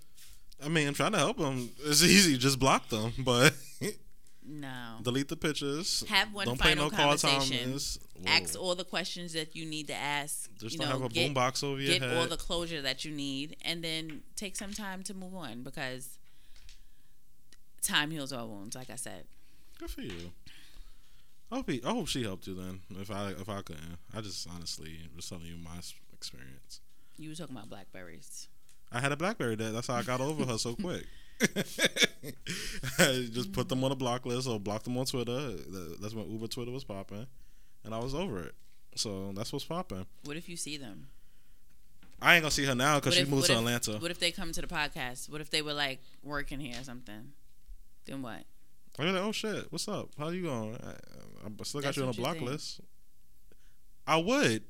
[0.65, 1.71] I mean, I'm trying to help him.
[1.85, 3.55] It's easy, just block them, but
[4.51, 4.97] No.
[5.03, 6.03] delete the pictures.
[6.09, 7.79] Have one don't final no call conversation.
[8.27, 10.51] Ask all the questions that you need to ask.
[10.59, 12.17] Just you don't know, have a get, boombox over your get head.
[12.17, 16.19] all the closure that you need, and then take some time to move on because
[17.83, 18.75] time heals all wounds.
[18.77, 19.25] Like I said,
[19.79, 20.33] Good for you.
[21.53, 22.81] I hope he, I hope she helped you then.
[23.01, 25.79] If I if I couldn't, I just honestly was telling you my
[26.13, 26.81] experience.
[27.17, 28.49] you were talking about blackberries.
[28.91, 29.55] I had a BlackBerry.
[29.55, 31.05] That that's how I got over her so quick.
[31.41, 35.53] I just put them on a block list or block them on Twitter.
[36.01, 37.27] That's when Uber Twitter was popping,
[37.85, 38.55] and I was over it.
[38.97, 40.07] So that's what's popping.
[40.25, 41.09] What if you see them?
[42.21, 43.93] I ain't gonna see her now because she moved to if- Atlanta.
[43.99, 45.31] What if they come to the podcast?
[45.31, 47.33] What if they were like working here or something?
[48.07, 48.43] Then what?
[48.99, 50.09] I was like, oh shit, what's up?
[50.19, 50.77] How you going?
[50.83, 52.81] I, I still got That's you on a block list.
[54.07, 54.65] I would.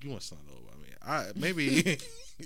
[0.00, 0.88] You must not know about me.
[1.04, 1.98] I maybe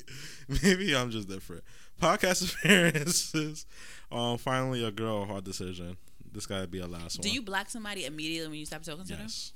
[0.62, 1.64] maybe I'm just different.
[2.00, 3.66] Podcast appearances.
[4.10, 5.96] Um, finally a girl hard decision.
[6.32, 7.28] This gotta be a last Do one.
[7.28, 9.20] Do you block somebody immediately when you stop talking to them?
[9.22, 9.52] Yes.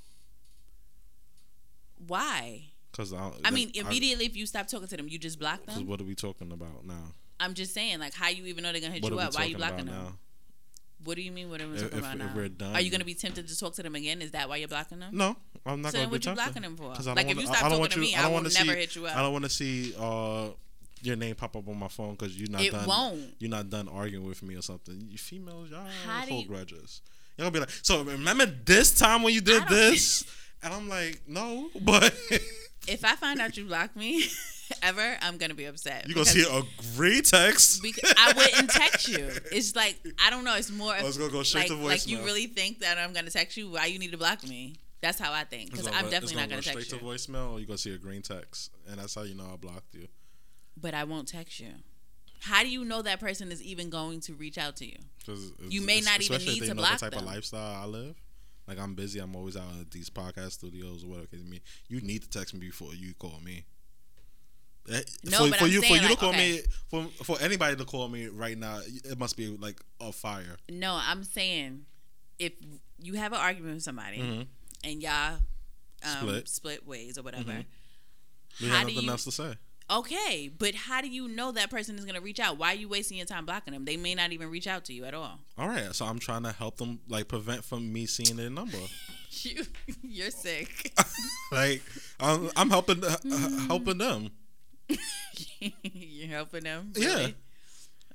[2.07, 2.63] Why?
[2.91, 5.75] Because I, I mean, immediately if you stop talking to them, you just block them.
[5.75, 7.13] Because what are we talking about now?
[7.39, 9.35] I'm just saying, like, how you even know they're gonna hit What you up?
[9.35, 9.95] Why are you blocking them?
[9.95, 10.13] now?
[11.03, 11.49] What do you mean?
[11.49, 12.73] What are we talking if- about if now?
[12.73, 14.21] Are you gonna be tempted to talk to them again?
[14.21, 15.15] Is that why you're blocking them?
[15.15, 15.35] No,
[15.65, 16.85] I'm not So gonna then what you blocking them for?
[16.85, 17.05] I Like, if
[17.37, 18.67] wanna- you stop I don't talking want to me, I I don't will never see-
[18.67, 19.15] hit you up.
[19.15, 20.49] I don't want to see uh,
[21.01, 22.85] your name pop up on my phone because you're not It done.
[22.87, 23.35] won't.
[23.39, 25.07] You're not done arguing with me or something.
[25.09, 27.01] You females, y'all How hold you- grudges.
[27.37, 30.23] You're gonna be like, so remember this time when you did this?
[30.63, 32.11] And I'm like, no, but
[32.87, 34.23] If I find out you block me
[34.81, 36.07] ever, I'm gonna be upset.
[36.07, 36.63] you gonna see a
[36.95, 37.83] great text.
[37.83, 39.29] because I wouldn't text you.
[39.51, 40.55] It's like I don't know.
[40.55, 40.93] It's more.
[40.95, 43.29] Oh, I was gonna go straight like, to Like you really think that I'm gonna
[43.29, 43.69] text you?
[43.69, 44.77] Why you need to block me?
[45.01, 45.69] That's how I think.
[45.69, 47.07] Because I'm definitely gonna- not gonna text straight you.
[47.07, 49.57] to voicemail, or you gonna see a green text, and that's how you know I
[49.57, 50.07] blocked you.
[50.79, 51.69] But I won't text you.
[52.41, 54.97] How do you know that person is even going to reach out to you?
[55.69, 57.21] You may not even need to know block the type them.
[57.21, 58.15] of lifestyle I live.
[58.67, 59.19] Like I'm busy.
[59.19, 61.27] I'm always out at these podcast studios or whatever.
[61.49, 61.61] may.
[61.87, 63.63] You need to text me before you call me.
[64.89, 66.51] Eh, No, for, but for I'm you for you like, to call okay.
[66.51, 70.57] me for for anybody to call me right now, it must be like a fire.
[70.69, 71.85] No, I'm saying
[72.39, 72.53] if
[73.01, 74.47] you have an argument with somebody Mhm.
[74.83, 75.39] and y'all
[76.03, 76.47] um, Split.
[76.47, 76.87] split.
[76.87, 77.51] ways or whatever.
[77.51, 77.65] Mhm.
[78.61, 79.55] We How have do nothing you- else to say.
[79.89, 82.57] Okay, but how do you know that person is going to reach out?
[82.57, 83.85] Why are you wasting your time blocking them?
[83.85, 85.39] They may not even reach out to you at all.
[85.57, 88.77] All right, so I'm trying to help them like prevent from me seeing their number.
[89.41, 89.65] You,
[90.01, 90.93] you're sick.
[91.51, 91.83] like
[92.17, 93.17] I'm, I'm helping uh,
[93.67, 94.31] helping them
[95.59, 96.93] you're helping them.
[96.95, 97.27] Yeah.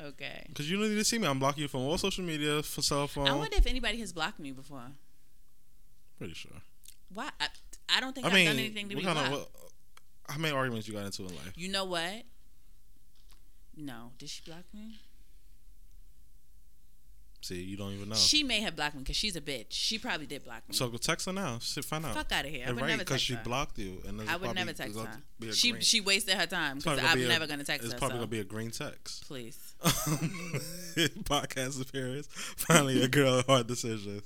[0.01, 0.45] Okay.
[0.49, 1.29] because you don't need to see me.
[1.29, 3.29] I'm blocking you from all social media, for cell phone.
[3.29, 4.83] I wonder if anybody has blocked me before.
[6.19, 6.51] Pretty sure.
[7.13, 7.29] Why?
[7.41, 7.49] I,
[7.89, 9.33] I don't think I have mean, done anything to be blocked.
[9.33, 9.47] of
[10.29, 11.53] how many arguments you got into in life?
[11.57, 12.23] You know what?
[13.77, 14.11] No.
[14.19, 15.01] Did she block me?
[17.41, 18.15] See, you don't even know.
[18.15, 19.67] She may have blocked me because she's a bitch.
[19.71, 20.77] She probably did block me.
[20.77, 21.59] so go text her now.
[21.59, 22.15] See, find out.
[22.15, 22.67] Fuck out of here.
[22.69, 23.41] I would right, never text she her.
[23.43, 25.53] blocked you, and I would never text her.
[25.53, 27.97] She green- she wasted her time because I'm be a- never gonna text It's her.
[27.97, 29.27] It's probably so gonna be a green text.
[29.27, 29.75] please.
[29.83, 32.29] Podcast appearance.
[32.31, 34.23] Finally, a girl hard decision.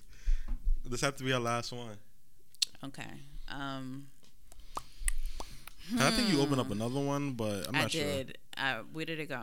[0.85, 1.97] This have to be our last one.
[2.85, 3.03] Okay.
[3.49, 4.09] Um.
[5.99, 8.03] I think you opened up another one, but I'm not sure.
[8.03, 8.25] I sure.
[8.25, 8.39] did.
[8.57, 9.41] Uh, where did it go?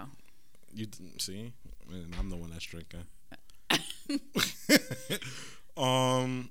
[0.73, 0.87] You
[1.17, 1.53] see,
[1.91, 3.05] and I'm the one that's drinking.
[5.77, 6.49] um,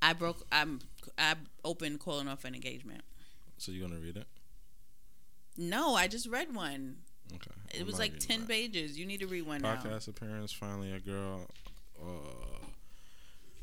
[0.00, 0.44] I broke.
[0.50, 0.80] I'm.
[1.18, 3.02] I opened calling off an engagement.
[3.58, 4.26] so you gonna read it?
[5.56, 6.96] No, I just read one.
[7.32, 7.50] Okay.
[7.74, 8.48] It I'm was like ten that.
[8.48, 8.98] pages.
[8.98, 9.76] You need to read one now.
[9.76, 10.52] Podcast appearance.
[10.52, 11.46] Finally, a girl.
[12.00, 12.64] Uh,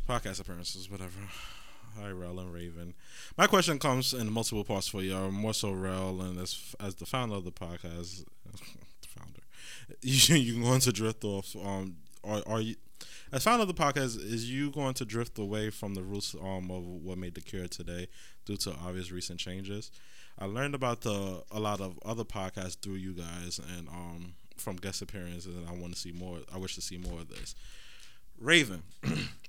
[0.07, 0.89] podcast appearances.
[0.89, 1.19] Whatever.
[2.01, 2.93] Hi, Rel and Raven.
[3.37, 5.15] My question comes in multiple parts for you.
[5.31, 9.41] More so, Rel, and as as the founder of the podcast, the founder,
[10.01, 11.55] you you going to drift off?
[11.55, 12.75] Um, are are you?
[13.31, 16.69] As founder of the podcast, is you going to drift away from the roots um,
[16.71, 18.07] of what made the cure today
[18.45, 19.91] due to obvious recent changes?
[20.39, 24.75] I learned about the a lot of other podcasts through you guys and um, from
[24.75, 26.39] guest appearances, and I want to see more.
[26.53, 27.55] I wish to see more of this.
[28.39, 28.83] Raven,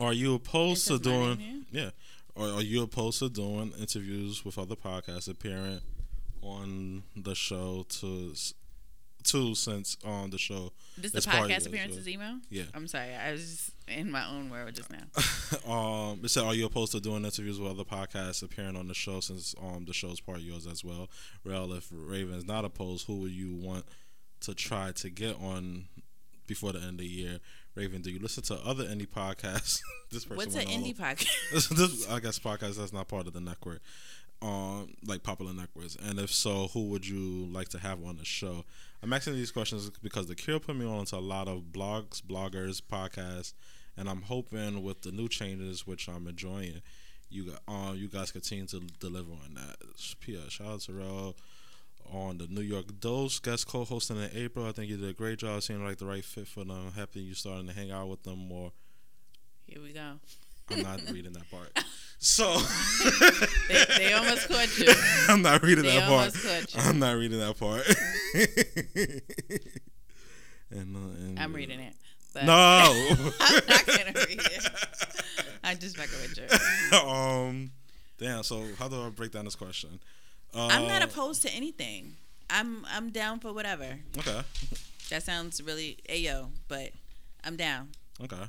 [0.00, 1.66] are you opposed to doing?
[1.70, 1.90] Yeah,
[2.34, 5.80] or are you opposed to doing interviews with other podcasts appearing
[6.42, 8.34] on the show to?
[9.22, 10.72] Two since on the show.
[10.96, 12.38] This the podcast appearances email.
[12.48, 12.62] Yeah.
[12.72, 13.14] I'm sorry.
[13.14, 15.70] I was in my own world just now.
[15.70, 18.94] um, it said, "Are you opposed to doing interviews with other podcasts appearing on the
[18.94, 21.10] show since um the show's part of yours as well?"
[21.44, 23.84] Rel, if Raven is not opposed, who would you want
[24.40, 25.88] to try to get on
[26.46, 27.40] before the end of the year?
[27.74, 29.80] Raven, do you listen to other indie podcasts?
[30.10, 31.30] this person What's an indie podcast?
[31.52, 33.80] this, this, I guess podcast that's not part of the network,
[34.42, 35.96] um, like popular networks.
[35.96, 38.64] And if so, who would you like to have on the show?
[39.02, 42.20] I'm asking these questions because the Cure put me on to a lot of blogs,
[42.20, 43.54] bloggers, podcasts,
[43.96, 46.82] and I'm hoping with the new changes, which I'm enjoying,
[47.28, 49.76] you um, you guys continue to deliver on that.
[50.20, 50.52] P.S.
[50.52, 51.36] Shout out to Rel
[52.12, 54.66] on the New York Dose guest co-hosting in April.
[54.66, 55.62] I think you did a great job.
[55.62, 56.92] Seemed like the right fit for them.
[56.96, 58.72] Happy you starting to hang out with them more.
[59.66, 60.14] Here we go.
[60.70, 61.70] I'm not reading that part.
[62.18, 62.58] So
[63.68, 64.92] They, they almost caught you.
[65.28, 66.34] I'm not reading They that part.
[66.34, 66.80] almost caught you.
[66.90, 67.82] I'm not reading that part.
[70.70, 71.94] and, uh, and I'm reading it.
[72.32, 72.54] But No.
[73.40, 74.68] I'm not gonna read it.
[75.64, 76.38] I'm just fucking with
[76.92, 76.98] you.
[76.98, 77.70] um.
[78.18, 78.42] Damn.
[78.42, 79.98] So how do I break down this question?
[80.54, 82.16] Uh, I'm not opposed to anything.
[82.48, 84.00] I'm I'm down for whatever.
[84.18, 84.42] Okay.
[85.10, 86.90] That sounds really ayo, but
[87.44, 87.88] I'm down.
[88.22, 88.42] Okay.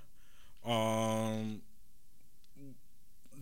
[0.66, 1.62] Um.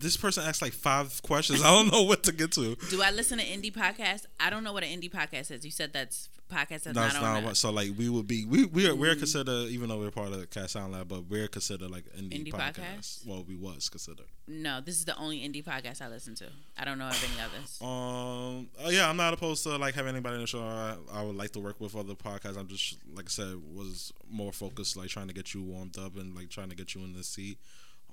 [0.00, 1.62] This person asked like five questions.
[1.62, 2.74] I don't know what to get to.
[2.88, 4.26] Do I listen to indie podcasts?
[4.38, 5.64] I don't know what an indie podcast is.
[5.64, 7.56] You said that's podcast that's That's not not.
[7.56, 10.40] So like we would be we we are, we're considered even though we're part of
[10.40, 12.74] the Cat Sound Lab, but we're considered like indie, Indie podcast.
[12.74, 13.26] podcast?
[13.26, 14.26] Well, we was considered.
[14.46, 16.46] no, this is the only indie podcast I listen to.
[16.76, 17.78] I don't know of any others.
[17.80, 18.68] Um.
[18.84, 20.60] oh, yeah, I'm not opposed to like having anybody in the show.
[20.60, 22.58] I, I would like to work with other podcasts.
[22.58, 26.16] I'm just like I said, was more focused like trying to get you warmed up
[26.16, 27.58] and like trying to get you in the seat.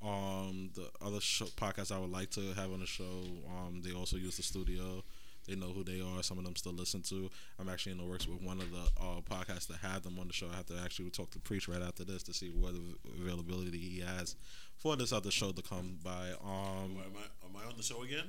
[0.03, 3.23] Um, the other show, podcasts I would like to have on the show.
[3.49, 5.03] Um, they also use the studio.
[5.47, 6.21] They know who they are.
[6.23, 7.29] Some of them still listen to.
[7.57, 10.27] I'm actually in the works with one of the uh, podcasts that have them on
[10.27, 10.47] the show.
[10.51, 12.73] I have to actually talk to Preach right after this to see what
[13.21, 14.35] availability he has
[14.75, 16.31] for this other show to come by.
[16.43, 18.25] Um, Am I, am I on the show again?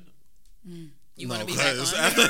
[0.64, 2.00] You no, want to be back 'cause on?
[2.00, 2.22] after-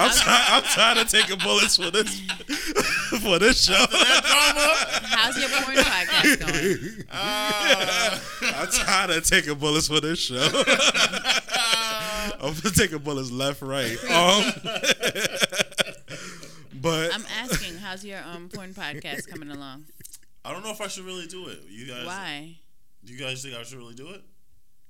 [0.00, 2.20] I'm, try, I'm trying to take a bullets for this
[3.22, 3.86] for this show.
[3.88, 7.04] How's your porn podcast going?
[8.54, 10.36] I'm trying to take a bullets for this show.
[12.40, 13.96] I'm taking bullets left, right.
[14.10, 14.52] Um,
[16.74, 19.84] but I'm asking, how's your um porn podcast coming along?
[20.44, 21.60] I don't know if I should really do it.
[21.70, 22.56] You guys, Why?
[23.04, 24.22] Do you guys think I should really do it?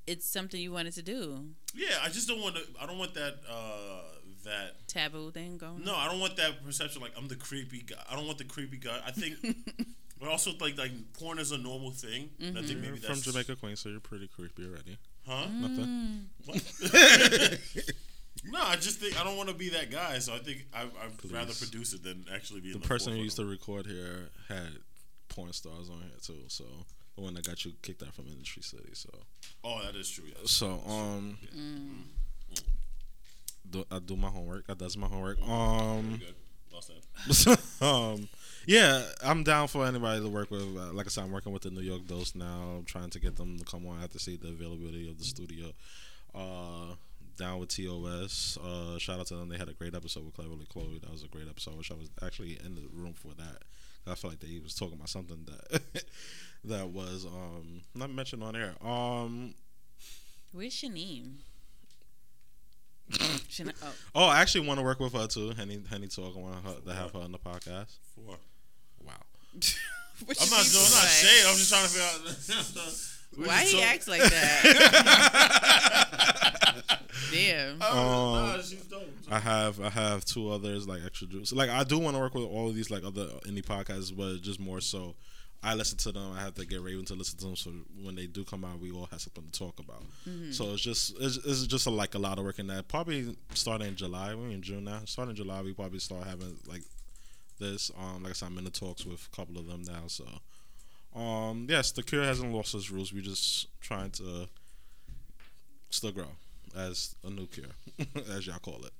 [0.06, 1.46] It's something you wanted to do.
[1.74, 2.62] Yeah, I just don't want to.
[2.80, 3.34] I don't want that.
[3.48, 4.02] Uh,
[4.44, 5.84] that Taboo thing going.
[5.84, 7.00] no, I don't want that perception.
[7.00, 8.02] Like I'm the creepy guy.
[8.10, 9.00] I don't want the creepy guy.
[9.06, 9.36] I think,
[10.20, 12.30] but also like like porn is a normal thing.
[12.40, 14.98] And I think you're maybe from Jamaica, Queens, so you're pretty creepy already.
[15.26, 15.46] Huh?
[15.52, 16.28] Nothing.
[16.46, 16.56] What?
[18.44, 20.18] no, I just think I don't want to be that guy.
[20.18, 23.22] So I think I, I'd rather produce it than actually be The the person who
[23.22, 24.78] used to record here had
[25.28, 26.42] porn stars on here too.
[26.48, 26.64] So
[27.16, 28.90] the one that got you kicked out from Industry City.
[28.94, 29.10] So.
[29.64, 30.24] Oh, that is true.
[30.28, 30.50] Yes.
[30.50, 32.04] so um, Mm.
[33.70, 34.64] do, I do my homework.
[34.68, 35.40] I does my homework.
[35.46, 36.18] Um.
[36.20, 36.34] Good.
[36.72, 36.90] Lost
[37.38, 37.58] that.
[37.86, 38.28] um,
[38.66, 40.62] yeah, I'm down for anybody to work with.
[40.62, 42.76] Uh, like I said, I'm working with the New York Dose now.
[42.78, 43.98] I'm trying to get them to come on.
[43.98, 45.72] I have to see the availability of the studio.
[46.34, 46.94] Uh,
[47.36, 48.56] down with TOS.
[48.64, 49.48] Uh, shout out to them.
[49.50, 50.98] They had a great episode with Cleverly Chloe.
[51.02, 51.74] That was a great episode.
[51.74, 53.62] I wish I was actually in the room for that.
[54.06, 55.82] I feel like they was talking about something that
[56.64, 58.74] that was um not mentioned on air.
[58.86, 59.54] Um,
[60.52, 61.38] Where's Shanine?
[63.48, 65.50] Shan- oh, oh, I actually want to work with her too.
[65.50, 66.34] Henny Henny Talk.
[66.36, 67.96] I want her to have her on the podcast.
[68.14, 68.36] Four.
[69.04, 69.12] Wow.
[69.54, 69.60] I'm
[70.28, 71.44] you not mean doing not by- shade.
[71.46, 72.08] I'm just trying to figure
[72.58, 72.94] out.
[73.48, 74.62] Why he talk- acts like that?
[77.32, 77.78] Damn.
[77.80, 79.08] Oh, Um, nah, she's dope.
[79.30, 81.52] I have I have two others like extra juice.
[81.52, 84.40] Like I do want to work with all of these like other indie podcasts, but
[84.42, 85.14] just more so.
[85.64, 86.32] I listen to them.
[86.36, 87.70] I have to get Raven to listen to them, so
[88.02, 90.02] when they do come out, we all have something to talk about.
[90.52, 92.88] So it's just it's, it's just a, like a lot of work in that.
[92.88, 94.34] Probably starting in July.
[94.34, 95.00] We're in June now.
[95.04, 96.82] Starting in July, we probably start having like
[97.60, 97.92] this.
[97.96, 100.08] Um, like I said, I'm in the talks with a couple of them now.
[100.08, 100.24] So,
[101.18, 103.12] um, yes, the Cure hasn't lost its roots.
[103.12, 104.48] We're just trying to
[105.90, 106.26] still grow
[106.76, 107.66] as a new Cure,
[108.34, 108.92] as y'all call it.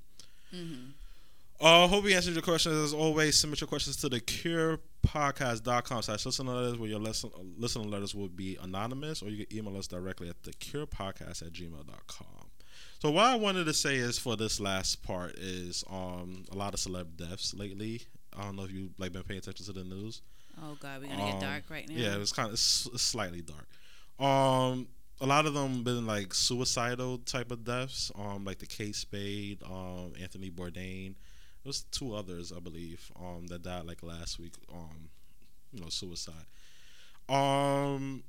[1.62, 2.74] Uh, hope we answered your questions.
[2.74, 7.84] As always, submit your questions to the curepodcast.com slash listener letters where your listen, listener
[7.84, 12.50] letters will be anonymous or you can email us directly at the curepodcast at gmail.com.
[12.98, 16.74] So what I wanted to say is for this last part is um a lot
[16.74, 18.02] of celeb deaths lately.
[18.36, 20.20] I don't know if you've like been paying attention to the news.
[20.60, 21.94] Oh God, we're gonna get Um, dark right now.
[21.94, 23.68] Yeah, it's kind of it's, it's slightly dark.
[24.18, 24.88] Um,
[25.20, 28.10] a lot of them been like suicidal type of deaths.
[28.16, 31.14] Um, like the Kate Spade, um, Anthony Bourdain.
[31.64, 34.54] There's two others, I believe, um, that died like last week.
[34.72, 35.10] Um,
[35.72, 36.46] you know, suicide.
[37.28, 38.22] Um,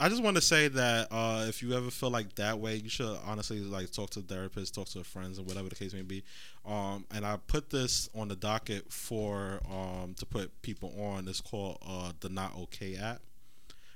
[0.00, 2.88] I just want to say that uh, if you ever feel like that way, you
[2.88, 5.92] should honestly like talk to a therapist, talk to a friends, and whatever the case
[5.92, 6.24] may be.
[6.66, 11.28] Um, and I put this on the docket for um, to put people on.
[11.28, 13.20] It's called uh, the Not Okay app,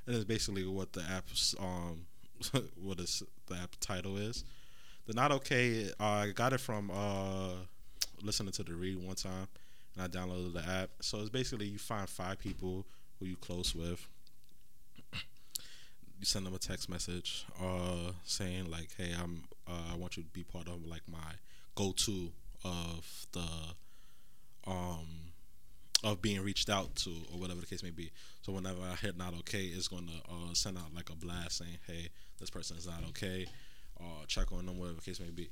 [0.06, 2.06] and it's basically what the app's um,
[2.80, 4.44] what is the app title is.
[5.06, 5.90] The Not Okay.
[5.98, 7.54] Uh, I got it from uh,
[8.22, 9.48] listening to the read one time,
[9.94, 10.90] and I downloaded the app.
[11.00, 12.86] So it's basically you find five people
[13.18, 14.06] who you close with.
[16.18, 20.24] You send them a text message uh saying like hey i'm uh, i want you
[20.24, 21.34] to be part of like my
[21.76, 22.32] go-to
[22.64, 23.46] of the
[24.66, 25.06] um
[26.02, 28.10] of being reached out to or whatever the case may be.
[28.42, 31.58] So whenever i hit not okay it's going to uh, send out like a blast
[31.58, 32.08] saying hey
[32.40, 33.46] this person is not okay
[34.00, 35.48] uh check on them whatever the case may be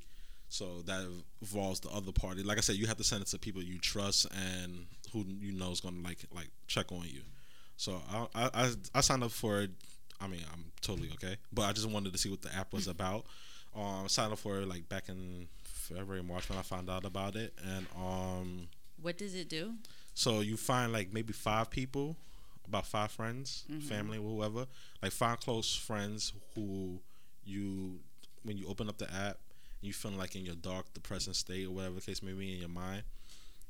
[0.48, 1.04] so that
[1.42, 3.78] involves the other party like i said you have to send it to people you
[3.78, 7.20] trust and who you know is going to like like check on you
[7.76, 9.70] so I, I I I signed up for it.
[10.18, 12.88] I mean, I'm totally okay, but I just wanted to see what the app was
[12.88, 13.26] about.
[13.74, 17.04] Um, I signed up for it like back in February, March when I found out
[17.04, 18.68] about it, and um,
[19.02, 19.74] What does it do?
[20.14, 22.16] so you find like maybe five people,
[22.66, 24.66] about five friends, family, whoever,
[25.02, 26.98] like five close friends who
[27.44, 27.98] you,
[28.42, 29.36] when you open up the app,
[29.80, 32.60] you feeling like in your dark, depressing state or whatever the case may be in
[32.60, 33.02] your mind,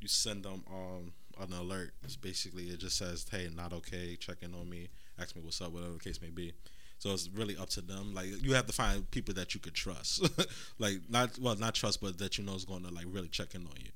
[0.01, 1.93] you send them um an alert.
[2.03, 4.17] It's basically it just says, "Hey, not okay.
[4.17, 4.89] Check in on me.
[5.19, 5.73] Ask me what's up.
[5.73, 6.53] Whatever the case may be."
[6.99, 8.15] So it's really up to them.
[8.15, 10.27] Like you have to find people that you could trust,
[10.79, 13.55] like not well, not trust, but that you know is going to like really check
[13.55, 13.91] in on you.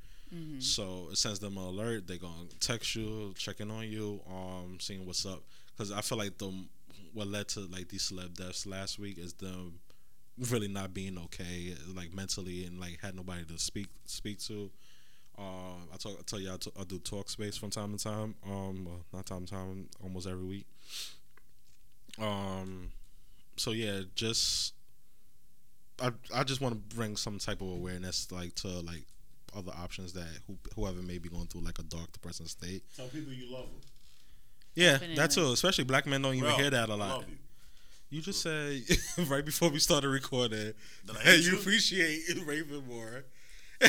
[0.61, 2.07] So it sends them an alert.
[2.07, 5.43] They're gonna text you, checking on you, um, seeing what's up.
[5.73, 6.53] Because I feel like the
[7.13, 9.81] what led to like these celeb deaths last week is them
[10.51, 14.71] really not being okay, like mentally, and like had nobody to speak speak to.
[15.39, 18.03] Um, I talk, I tell you, I, t- I do talk space from time to
[18.03, 18.35] time.
[18.47, 20.67] Um, well, not time to time, almost every week.
[22.19, 22.91] Um,
[23.57, 24.75] so yeah, just
[26.01, 29.05] I I just want to bring some type of awareness, like to like
[29.57, 32.83] other options that who, whoever may be going through like a dark, depressing state.
[32.97, 33.81] Tell people you love them.
[34.75, 35.17] Yeah, Definitely.
[35.17, 35.53] that too.
[35.53, 37.25] Especially black men don't even Bro, hear that a lot.
[38.11, 38.21] You.
[38.21, 38.83] Just said
[39.29, 40.73] right before we started recording
[41.23, 41.59] hate you you?
[41.59, 43.25] appreciate Raven more.
[43.83, 43.89] I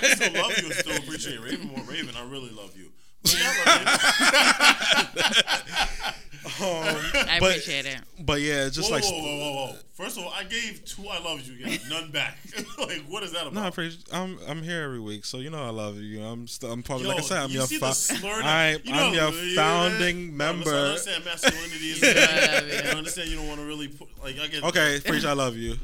[0.00, 1.82] can still love you and still appreciate Raven more.
[1.84, 2.90] Raven, I really love you.
[3.26, 5.62] But yeah, I.
[6.58, 6.62] Um,
[7.28, 8.00] I But- appreciate it.
[8.20, 9.76] but yeah, it's just whoa, like whoa, whoa, whoa, whoa!
[9.92, 12.38] First of all, I gave two I love you, again, none back.
[12.78, 13.52] like, what is that about?
[13.54, 14.04] no, I appreciate.
[14.12, 16.22] I'm I'm here every week, so you know I love you.
[16.24, 18.40] I'm still, I'm probably Yo, like I said, I'm you your see fa- the slur
[18.42, 20.74] I, you I'm know, your yeah, founding I member.
[20.74, 22.02] understand masculinity is.
[22.02, 22.96] Yeah, You yeah.
[22.96, 24.62] understand you don't want to really put like I get.
[24.64, 25.24] Okay, preach.
[25.26, 25.76] I love you.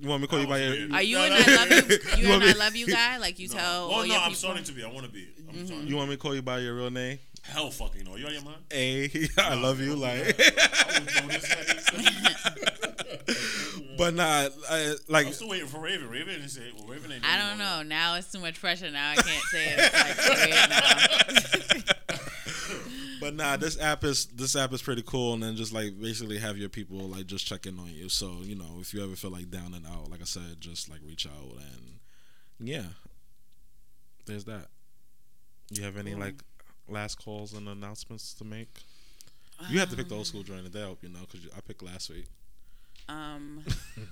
[0.00, 0.70] You want me to call you by your?
[0.70, 0.92] weird.
[0.92, 1.32] Are you No, an.
[1.32, 1.98] I love you?
[2.16, 3.18] You, You an I love you guy?
[3.18, 3.54] Like you No.
[3.54, 4.24] tell oh, all well, no, your I'm people.
[4.30, 4.34] Mm-hmm.
[4.34, 4.82] starting to be.
[4.84, 5.28] I want to be.
[5.48, 5.86] I'm starting.
[5.88, 7.18] You want me to call you by your real name?
[7.42, 8.16] Hell, fucking no.
[8.16, 8.62] You out of your mind?
[8.72, 9.10] A.
[9.38, 9.94] I love you.
[9.96, 11.50] Like, I would throw this
[13.98, 16.08] but nah, I, like I'm still waiting for Raven.
[16.08, 16.70] Raven didn't say.
[16.76, 17.24] Well, Raven ain't.
[17.24, 17.82] I don't know.
[17.82, 18.90] Now it's too much pressure.
[18.90, 19.78] Now I can't say it.
[19.78, 21.94] It's like weird now.
[23.20, 26.38] But nah, this app is this app is pretty cool, and then just like basically
[26.38, 28.08] have your people like just checking on you.
[28.08, 30.88] So you know, if you ever feel like down and out, like I said, just
[30.88, 31.98] like reach out and
[32.58, 32.84] yeah,
[34.26, 34.68] there's that.
[35.70, 36.42] You have any like
[36.88, 38.68] last calls and announcements to make?
[39.68, 41.60] You have to pick the old school joint today, I hope you know, because I
[41.60, 42.26] picked last week.
[43.08, 43.62] Um,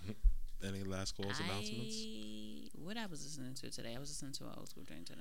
[0.66, 1.97] Any last calls announcements?
[2.05, 3.94] I, what I was listening to today?
[3.94, 5.20] I was listening to an old school drink today.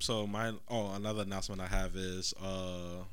[0.00, 3.04] So my oh another announcement I have is uh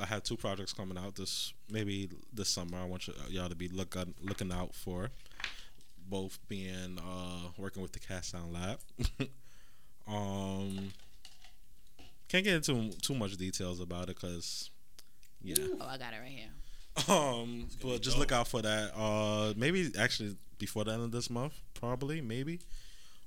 [0.00, 2.78] I have two projects coming out this maybe this summer.
[2.78, 5.10] I want you, y'all to be looking looking out for.
[6.08, 8.78] both being uh, working with the Cat Sound Lab.
[10.08, 10.92] um,
[12.28, 14.70] can't get into too much details about it because,
[15.42, 15.54] yeah.
[15.80, 16.48] Oh, I got it right here.
[17.08, 18.20] Um, but just dope.
[18.20, 18.92] look out for that.
[18.94, 22.60] Uh, maybe actually before the end of this month, probably maybe.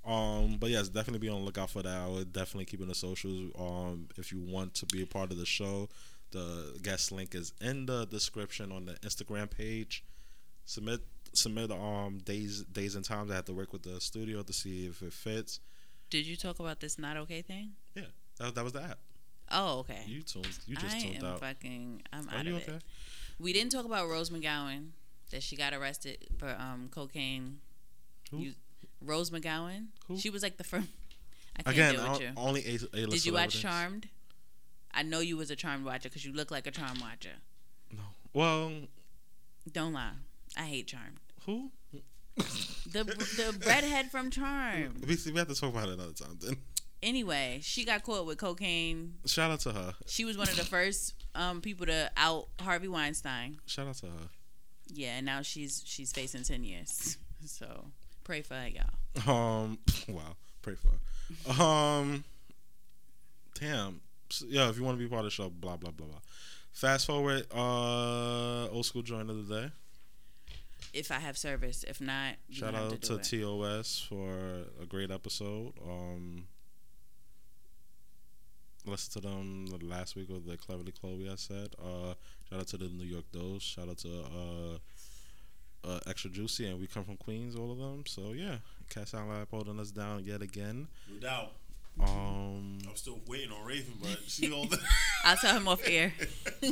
[0.05, 1.97] Um, but yes, definitely be on the lookout for that.
[1.97, 3.51] I would definitely keep in the socials.
[3.57, 5.89] Um, if you want to be a part of the show,
[6.31, 10.03] the guest link is in the description on the Instagram page.
[10.65, 11.01] Submit
[11.33, 13.31] submit um days days and times.
[13.31, 15.59] I have to work with the studio to see if it fits.
[16.09, 17.71] Did you talk about this not okay thing?
[17.95, 18.03] Yeah,
[18.39, 18.99] that, that was the app.
[19.51, 20.01] Oh, okay.
[20.07, 20.47] You tuned.
[20.65, 21.39] You just I tuned am out.
[21.39, 22.01] fucking.
[22.11, 22.71] I'm Are out you of okay?
[22.73, 22.83] it.
[23.39, 24.89] We didn't talk about Rose McGowan
[25.31, 27.59] that she got arrested for um cocaine.
[28.31, 28.37] Who?
[28.39, 28.53] You-
[29.01, 29.87] Rose McGowan.
[30.07, 30.17] Who?
[30.17, 30.87] She was like the first.
[31.57, 32.29] I can't Again, it with you.
[32.37, 34.09] only a, a Did you watch Charmed?
[34.95, 37.37] I know you was a charm watcher because you look like a charm watcher.
[37.91, 38.03] No.
[38.33, 38.71] Well,
[39.71, 40.11] Don't lie.
[40.57, 41.19] I hate Charmed.
[41.45, 41.71] who?
[42.91, 45.01] The the redhead from Charm.
[45.07, 46.37] We, we have to talk about it another time.
[46.41, 46.57] Then
[47.03, 49.15] Anyway, she got caught with cocaine.
[49.25, 49.93] shout out to her.
[50.07, 53.59] She was one of the first um, people to out Harvey Weinstein.
[53.65, 54.29] Shout out to her.
[54.87, 57.17] Yeah, and now she's she's facing ten years.
[57.45, 57.85] So
[58.23, 59.29] pray for her, y'all.
[59.29, 59.77] Um,
[60.09, 60.89] wow, pray for
[61.53, 61.61] her.
[61.63, 62.23] Um,
[63.59, 64.01] damn.
[64.35, 66.19] So, yeah, if you want to be part of the show, blah blah blah blah.
[66.71, 69.71] Fast forward, uh, old school joint of the day.
[70.93, 73.41] If I have service, if not, you Shout have out to, to it.
[73.41, 74.37] TOS for
[74.81, 75.73] a great episode.
[75.85, 76.47] Um,
[78.85, 81.29] listen to them the last week with the Cleverly Chloe.
[81.29, 81.75] I said.
[81.83, 82.13] Uh,
[82.49, 83.63] shout out to the New York Dose.
[83.63, 87.55] Shout out to uh, uh, Extra Juicy and We Come from Queens.
[87.55, 88.03] All of them.
[88.07, 88.57] So yeah,
[88.89, 90.87] Cat Sound Lab holding us down yet again.
[91.11, 91.51] No doubt.
[91.99, 94.79] Um, I'm still waiting on Raven, but she all the.
[95.23, 96.13] I'll tell him off air.
[96.61, 96.71] wow.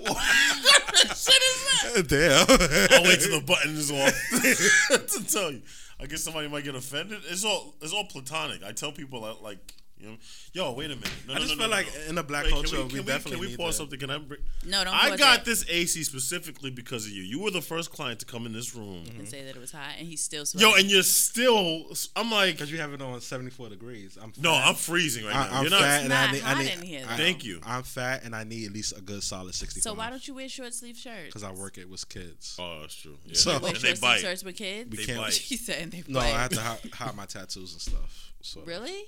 [0.00, 1.58] what shit is
[1.94, 2.06] that?
[2.08, 2.98] damn.
[2.98, 5.62] I'll wait till the button is off to tell you.
[5.98, 7.20] I guess somebody might get offended.
[7.28, 8.62] It's all it's all platonic.
[8.62, 10.16] I tell people that, like you know,
[10.52, 11.10] yo, wait a minute.
[11.26, 12.08] No, I no, just no, feel no, like no.
[12.10, 13.82] in the black Wait, culture, we, we, can we, definitely can we need pause that.
[13.82, 13.98] something?
[13.98, 14.18] Can I?
[14.18, 14.94] Bring, No, don't.
[14.94, 17.22] I pause got it this AC specifically because of you.
[17.22, 18.96] You were the first client to come in this room.
[18.98, 19.24] and mm-hmm.
[19.24, 20.68] say that it was hot, and he's still sweating.
[20.68, 21.84] Yo, and you're still.
[22.14, 24.18] I'm like, Because you have it on 74 degrees.
[24.20, 24.52] I'm no.
[24.52, 25.56] I'm freezing right I, now.
[25.56, 25.80] I'm You're not.
[25.80, 26.42] fat and I It's need.
[26.42, 27.16] not I hot need in here, I- though.
[27.16, 27.60] Thank you.
[27.64, 29.82] I'm fat and I need at least a good solid 65.
[29.82, 31.26] so why don't you wear short sleeve shirts?
[31.26, 32.56] Because I work it with kids.
[32.58, 33.16] Oh, that's true.
[33.24, 34.20] Yeah, So- and wear they short sleeve bite.
[34.20, 34.90] shirts with kids.
[34.90, 35.18] We They can't.
[35.20, 35.32] bite.
[35.46, 36.28] She said they No, I bite.
[36.38, 38.32] have to hi- hide my tattoos and stuff.
[38.42, 39.04] So Really?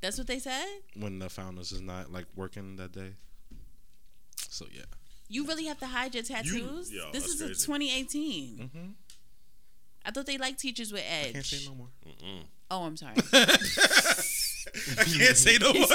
[0.00, 0.64] That's what they said.
[0.96, 3.12] when the founders is not like working that day.
[4.48, 4.82] So yeah.
[5.28, 6.90] You really have to hide your tattoos.
[6.92, 7.66] yo, this that's is a crazy.
[7.66, 8.70] 2018.
[8.72, 8.90] hmm
[10.06, 11.88] I thought they liked teachers with I can't say no more.
[12.06, 12.44] Mm-mm.
[12.70, 13.14] Oh, I'm sorry.
[14.98, 15.86] I can't say no more.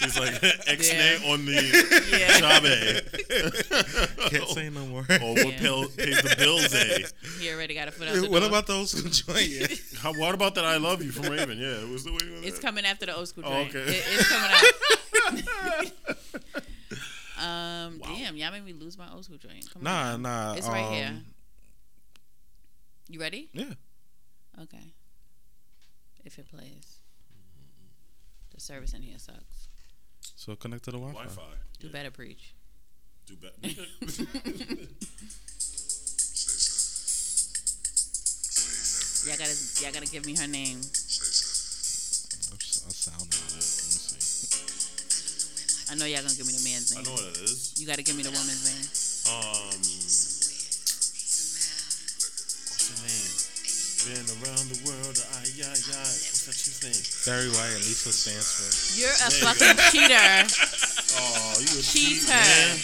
[0.00, 0.34] He's like
[0.66, 1.30] X-nay Yeah.
[1.32, 1.52] on the
[2.10, 4.30] yeah, Chabe.
[4.30, 5.00] can't say no more.
[5.00, 5.52] Or what Yeah.
[5.58, 7.08] pay- pays the bills, eh?
[7.40, 8.48] he already got a foot out the what door.
[8.48, 9.66] about those who join you?
[9.98, 11.58] How, what about that I love you from Raven?
[11.58, 13.74] Yeah, it was the way It's coming after the old school Oh, joint.
[13.74, 13.90] okay.
[13.90, 14.64] It- it's coming out.
[17.38, 18.14] um, Wow.
[18.14, 19.68] damn, y'all made me lose my old school joint.
[19.72, 20.22] Come Nah, on.
[20.22, 20.54] nah.
[20.54, 21.06] It's right here.
[21.08, 21.24] um,
[23.08, 23.48] You ready?
[23.52, 23.74] Yeah.
[24.62, 24.92] Okay.
[26.24, 26.97] If it plays.
[28.58, 29.68] The service in here sucks.
[30.34, 31.22] So connect to the Wi-Fi.
[31.22, 31.42] Wi-Fi.
[31.78, 32.54] Do Yeah, better, preach.
[33.24, 33.54] Do better.
[39.26, 40.78] Y'all gotta, y'all gotta give me her name.
[40.78, 40.82] I
[42.90, 43.38] sound it.
[43.38, 44.58] Let me see.
[45.92, 47.04] I know y'all gonna give me the man's name.
[47.04, 47.78] I know what it is.
[47.78, 48.90] You gotta give me the woman's name.
[49.38, 49.70] Um,
[54.06, 55.18] Been around the world.
[55.34, 55.74] Ay, ay, ay.
[55.74, 57.02] What's that chick's name?
[57.26, 58.72] Barry White and Lisa Stansfield.
[58.96, 60.30] You're a There you fucking cheater.
[61.18, 62.20] Oh, you a Cheater.
[62.20, 62.76] cheat, man.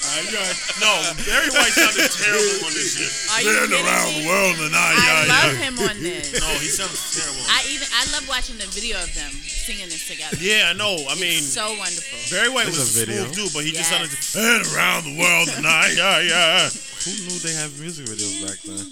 [0.00, 0.52] Ay, ay.
[0.80, 0.94] No,
[1.26, 3.10] Barry White sounded terrible on this shit.
[3.34, 4.22] Are you Been around me?
[4.22, 5.58] the world and ay, I ay, love ay.
[5.60, 6.30] him on this.
[6.40, 7.42] No, he sounds terrible.
[7.50, 10.38] I even I love watching the video of them singing this together.
[10.40, 10.96] yeah, I know.
[11.10, 12.16] I mean, so wonderful.
[12.32, 13.26] Barry White There's was a video.
[13.26, 13.98] smooth dude, but he just Yes.
[14.00, 16.70] sounded been around the world and ay, ay, ay.
[17.04, 18.86] Who knew they had music videos back then?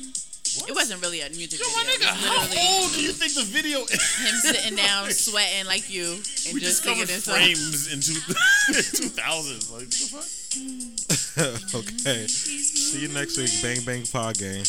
[0.67, 1.77] It wasn't really a music Yo, video.
[1.79, 3.91] my nigga, how old do you think the video is?
[3.93, 6.13] him sitting down, sweating like you,
[6.47, 7.35] and We just singing discovered this song.
[7.37, 9.71] frames in 2000s.
[9.73, 11.75] Like, what the fuck?
[11.81, 12.27] okay.
[12.27, 13.51] See you next week.
[13.63, 14.65] Bang Bang Pod Game.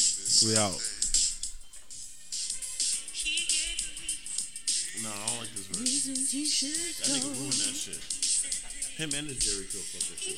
[0.45, 0.77] We out.
[5.01, 6.99] No, I don't like this verse.
[6.99, 8.01] That nigga ruined that shit.
[8.99, 10.35] Him and the Jerry Kill fucked that shit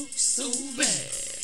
[0.00, 0.08] up.
[0.12, 1.37] so bad.